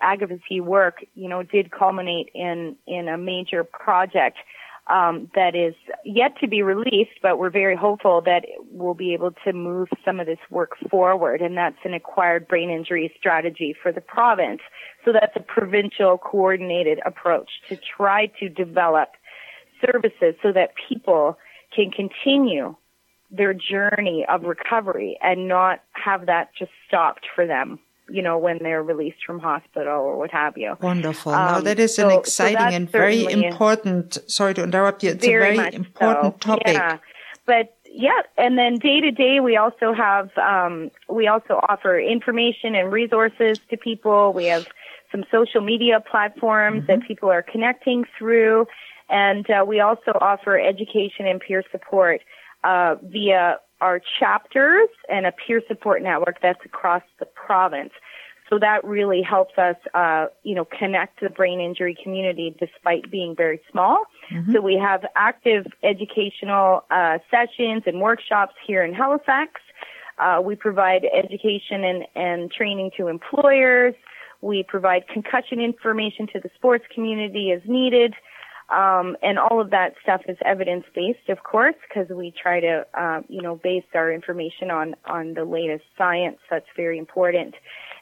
advocacy 0.00 0.60
work, 0.60 1.04
you 1.14 1.28
know, 1.28 1.42
did 1.42 1.70
culminate 1.70 2.30
in 2.34 2.76
in 2.86 3.08
a 3.08 3.16
major 3.16 3.64
project 3.64 4.38
um, 4.88 5.30
that 5.34 5.54
is 5.54 5.74
yet 6.04 6.38
to 6.40 6.48
be 6.48 6.62
released, 6.62 7.20
but 7.22 7.38
we're 7.38 7.50
very 7.50 7.76
hopeful 7.76 8.22
that 8.22 8.44
we'll 8.70 8.94
be 8.94 9.12
able 9.12 9.32
to 9.44 9.52
move 9.52 9.88
some 10.04 10.18
of 10.18 10.26
this 10.26 10.38
work 10.50 10.72
forward, 10.90 11.40
and 11.42 11.56
that's 11.56 11.78
an 11.84 11.94
acquired 11.94 12.48
brain 12.48 12.70
injury 12.70 13.12
strategy 13.18 13.74
for 13.82 13.92
the 13.92 14.00
province. 14.00 14.60
So 15.04 15.12
that's 15.12 15.36
a 15.36 15.40
provincial 15.40 16.18
coordinated 16.18 17.00
approach 17.04 17.50
to 17.68 17.76
try 17.76 18.26
to 18.40 18.48
develop 18.48 19.10
services 19.84 20.34
so 20.42 20.52
that 20.52 20.70
people 20.88 21.38
can 21.74 21.90
continue 21.90 22.74
their 23.30 23.52
journey 23.52 24.24
of 24.28 24.44
recovery 24.44 25.18
and 25.22 25.48
not 25.48 25.80
have 25.92 26.26
that 26.26 26.50
just 26.58 26.70
stopped 26.86 27.26
for 27.34 27.46
them, 27.46 27.78
you 28.10 28.22
know, 28.22 28.38
when 28.38 28.58
they're 28.62 28.82
released 28.82 29.24
from 29.24 29.38
hospital 29.38 29.92
or 29.92 30.16
what 30.18 30.30
have 30.30 30.56
you. 30.56 30.76
Wonderful. 30.80 31.32
now 31.32 31.56
Um, 31.56 31.64
that 31.64 31.78
is 31.78 31.98
an 31.98 32.04
so- 32.04 32.10
so 32.10 32.18
exciting 32.18 32.54
that's 32.56 32.74
and 32.74 32.90
very 32.90 33.24
important. 33.24 34.18
Sorry 34.26 34.54
to 34.54 34.62
interrupt 34.62 35.02
you. 35.02 35.10
It's 35.10 35.26
a 35.26 35.30
very 35.30 35.58
important 35.74 36.42
so. 36.42 36.48
topic. 36.50 36.74
Yeah. 36.74 36.98
But 37.46 37.74
yeah, 37.90 38.20
and 38.36 38.58
then 38.58 38.76
day 38.76 39.00
to 39.00 39.10
day, 39.10 39.40
we 39.40 39.56
also 39.56 39.92
have 39.94 40.36
um, 40.36 40.90
we 41.08 41.26
also 41.26 41.54
offer 41.68 41.98
information 41.98 42.74
and 42.74 42.92
resources 42.92 43.58
to 43.70 43.76
people. 43.76 44.32
We 44.32 44.46
have 44.46 44.66
some 45.10 45.24
social 45.30 45.62
media 45.62 46.00
platforms 46.00 46.86
that 46.86 47.00
people 47.08 47.30
are 47.30 47.42
connecting 47.42 48.04
through, 48.18 48.66
and 49.08 49.48
uh, 49.50 49.64
we 49.66 49.80
also 49.80 50.12
offer 50.20 50.58
education 50.58 51.26
and 51.26 51.40
peer 51.40 51.64
support 51.72 52.20
uh, 52.62 52.96
via 53.02 53.56
our 53.80 54.00
chapters 54.18 54.88
and 55.08 55.26
a 55.26 55.32
peer 55.32 55.62
support 55.68 56.02
network 56.02 56.40
that's 56.40 56.64
across 56.64 57.02
the 57.18 57.26
province. 57.26 57.92
So 58.50 58.58
that 58.58 58.82
really 58.82 59.20
helps 59.20 59.58
us, 59.58 59.76
uh, 59.92 60.26
you 60.42 60.54
know, 60.54 60.64
connect 60.64 61.20
the 61.20 61.28
brain 61.28 61.60
injury 61.60 61.96
community 62.02 62.56
despite 62.58 63.10
being 63.10 63.36
very 63.36 63.60
small. 63.70 64.04
So 64.52 64.60
we 64.62 64.74
have 64.76 65.04
active 65.16 65.66
educational 65.82 66.84
uh, 66.90 67.18
sessions 67.30 67.82
and 67.86 68.00
workshops 68.00 68.54
here 68.66 68.82
in 68.82 68.94
Halifax. 68.94 69.60
Uh, 70.18 70.40
we 70.42 70.56
provide 70.56 71.06
education 71.12 71.84
and, 71.84 72.06
and 72.14 72.50
training 72.50 72.90
to 72.96 73.08
employers. 73.08 73.94
We 74.40 74.62
provide 74.62 75.06
concussion 75.08 75.60
information 75.60 76.26
to 76.32 76.40
the 76.40 76.50
sports 76.54 76.86
community 76.94 77.52
as 77.52 77.60
needed. 77.66 78.14
Um, 78.70 79.16
and 79.22 79.38
all 79.38 79.60
of 79.60 79.70
that 79.70 79.94
stuff 80.02 80.20
is 80.28 80.36
evidence 80.44 80.84
based, 80.94 81.30
of 81.30 81.42
course, 81.42 81.74
because 81.88 82.08
we 82.14 82.30
try 82.30 82.60
to, 82.60 82.86
uh, 82.92 83.22
you 83.28 83.40
know, 83.40 83.56
base 83.56 83.84
our 83.94 84.12
information 84.12 84.70
on 84.70 84.94
on 85.06 85.32
the 85.32 85.44
latest 85.44 85.84
science. 85.96 86.38
That's 86.50 86.66
very 86.76 86.98
important. 86.98 87.54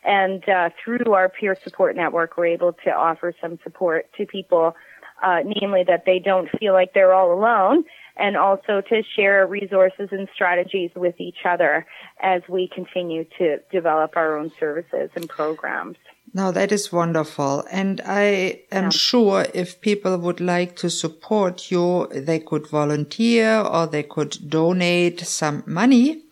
And 0.04 0.48
uh, 0.48 0.70
through 0.82 1.12
our 1.12 1.28
peer 1.28 1.56
support 1.62 1.94
network, 1.94 2.36
we're 2.36 2.46
able 2.46 2.72
to 2.84 2.90
offer 2.90 3.32
some 3.40 3.58
support 3.62 4.08
to 4.18 4.26
people, 4.26 4.74
uh, 5.22 5.40
namely 5.44 5.84
that 5.84 6.04
they 6.04 6.18
don't 6.18 6.48
feel 6.58 6.72
like 6.72 6.94
they're 6.94 7.14
all 7.14 7.32
alone, 7.32 7.84
and 8.16 8.36
also 8.36 8.80
to 8.80 9.02
share 9.14 9.46
resources 9.46 10.08
and 10.10 10.28
strategies 10.34 10.90
with 10.96 11.20
each 11.20 11.44
other 11.44 11.86
as 12.20 12.42
we 12.48 12.68
continue 12.68 13.24
to 13.38 13.58
develop 13.70 14.16
our 14.16 14.36
own 14.36 14.50
services 14.58 15.10
and 15.14 15.28
programs. 15.28 15.96
Now 16.36 16.50
that 16.50 16.70
is 16.70 16.92
wonderful. 16.92 17.64
And 17.70 18.02
I 18.04 18.60
am 18.70 18.84
Yeah. 18.84 18.90
sure 18.90 19.46
if 19.54 19.80
people 19.80 20.18
would 20.18 20.38
like 20.38 20.76
to 20.82 20.90
support 20.90 21.70
you, 21.70 22.08
they 22.28 22.40
could 22.40 22.66
volunteer 22.66 23.60
or 23.60 23.86
they 23.86 24.02
could 24.02 24.50
donate 24.58 25.20
some 25.20 25.62
money. 25.66 26.24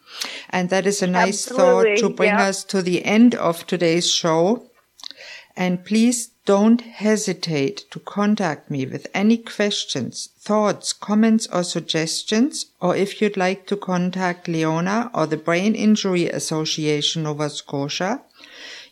And 0.51 0.69
that 0.69 0.87
is 0.87 1.01
a 1.01 1.07
nice 1.07 1.47
thought 1.47 1.87
to 2.03 2.11
bring 2.11 2.37
yeah. 2.37 2.49
us 2.49 2.65
to 2.65 2.83
the 2.83 3.03
end 3.17 3.35
of 3.35 3.67
today's 3.67 4.11
show. 4.11 4.65
And 5.57 5.83
please 5.87 6.19
don't 6.45 6.83
hesitate 6.83 7.87
to 7.93 7.99
contact 7.99 8.71
me 8.71 8.85
with 8.85 9.07
any 9.15 9.39
questions, 9.39 10.29
thoughts, 10.39 10.93
comments, 10.93 11.47
or 11.51 11.65
suggestions, 11.65 12.67
or 12.79 12.95
if 12.95 13.23
you'd 13.23 13.39
like 13.39 13.67
to 13.69 13.77
contact 13.77 14.49
Leona 14.49 15.11
or 15.15 15.27
the 15.27 15.39
Brain 15.39 15.75
Injury 15.75 16.29
Association 16.29 17.23
Nova 17.23 17.49
Scotia. 17.49 18.21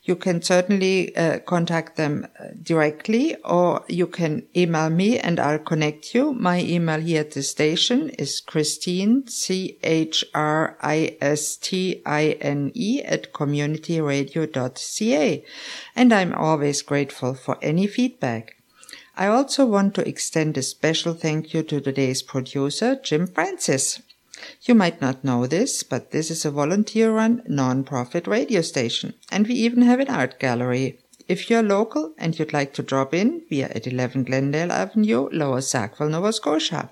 You 0.05 0.17
can 0.17 0.43
certainly 0.43 1.17
uh, 1.17 1.39
contact 1.41 1.97
them 1.97 2.27
uh, 2.39 2.45
directly 2.61 3.37
or 3.45 3.85
you 3.89 4.07
can 4.09 4.49
email 4.57 4.91
me 4.91 5.21
and 5.21 5.39
I'll 5.39 5.61
connect 5.61 6.13
you. 6.13 6.33
My 6.33 6.61
email 6.61 7.01
here 7.01 7.21
at 7.21 7.31
the 7.31 7.45
station 7.45 8.09
is 8.11 8.41
Christine, 8.41 9.29
C-H-R-I-S-T-I-N-E 9.29 9.83
at 13.03 13.33
communityradio.ca. 13.33 15.45
And 15.95 16.13
I'm 16.13 16.35
always 16.35 16.83
grateful 16.83 17.35
for 17.35 17.57
any 17.63 17.87
feedback. 17.87 18.57
I 19.17 19.29
also 19.29 19.65
want 19.67 19.95
to 19.95 20.09
extend 20.09 20.59
a 20.59 20.63
special 20.63 21.15
thank 21.15 21.55
you 21.55 21.63
to 21.63 21.81
today's 21.81 22.23
producer, 22.23 22.97
Jim 22.97 23.29
Francis. 23.29 24.03
You 24.63 24.75
might 24.75 25.01
not 25.01 25.25
know 25.25 25.47
this, 25.47 25.83
but 25.83 26.11
this 26.11 26.31
is 26.31 26.45
a 26.45 26.51
volunteer 26.51 27.13
run 27.13 27.43
non-profit 27.47 28.27
radio 28.27 28.61
station, 28.61 29.15
and 29.31 29.47
we 29.47 29.55
even 29.55 29.83
have 29.83 30.01
an 30.01 30.09
art 30.09 30.39
gallery. 30.39 30.99
If 31.29 31.49
you're 31.49 31.63
local 31.63 32.15
and 32.19 32.39
you'd 32.39 32.53
like 32.53 32.75
to 32.75 32.83
drop 32.83 33.15
in, 33.15 33.43
we 33.51 33.63
are 33.63 33.71
at 33.75 33.87
11 33.87 34.25
Glendale 34.25 34.73
Avenue, 34.73 35.29
Lower 35.33 35.61
Sackville, 35.61 36.09
Nova 36.11 36.33
Scotia. 36.33 36.91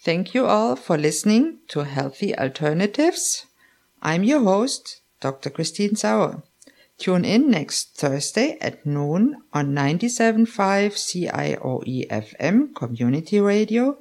Thank 0.00 0.34
you 0.34 0.46
all 0.46 0.76
for 0.76 0.96
listening 0.96 1.58
to 1.68 1.84
Healthy 1.84 2.36
Alternatives. 2.38 3.46
I'm 4.00 4.22
your 4.22 4.40
host, 4.40 5.00
Dr. 5.20 5.50
Christine 5.50 5.96
Sauer. 5.96 6.42
Tune 6.98 7.26
in 7.26 7.50
next 7.50 7.96
Thursday 7.96 8.56
at 8.60 8.86
noon 8.86 9.42
on 9.52 9.74
97.5 9.74 10.46
CIOE 10.96 12.08
FM 12.08 12.74
Community 12.74 13.38
Radio 13.38 13.98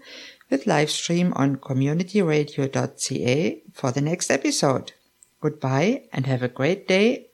with 0.49 0.67
live 0.67 0.89
stream 0.89 1.33
on 1.35 1.57
communityradio.ca 1.57 3.63
for 3.73 3.91
the 3.91 4.01
next 4.01 4.29
episode. 4.29 4.93
Goodbye 5.41 6.03
and 6.13 6.25
have 6.25 6.43
a 6.43 6.47
great 6.47 6.87
day 6.87 7.27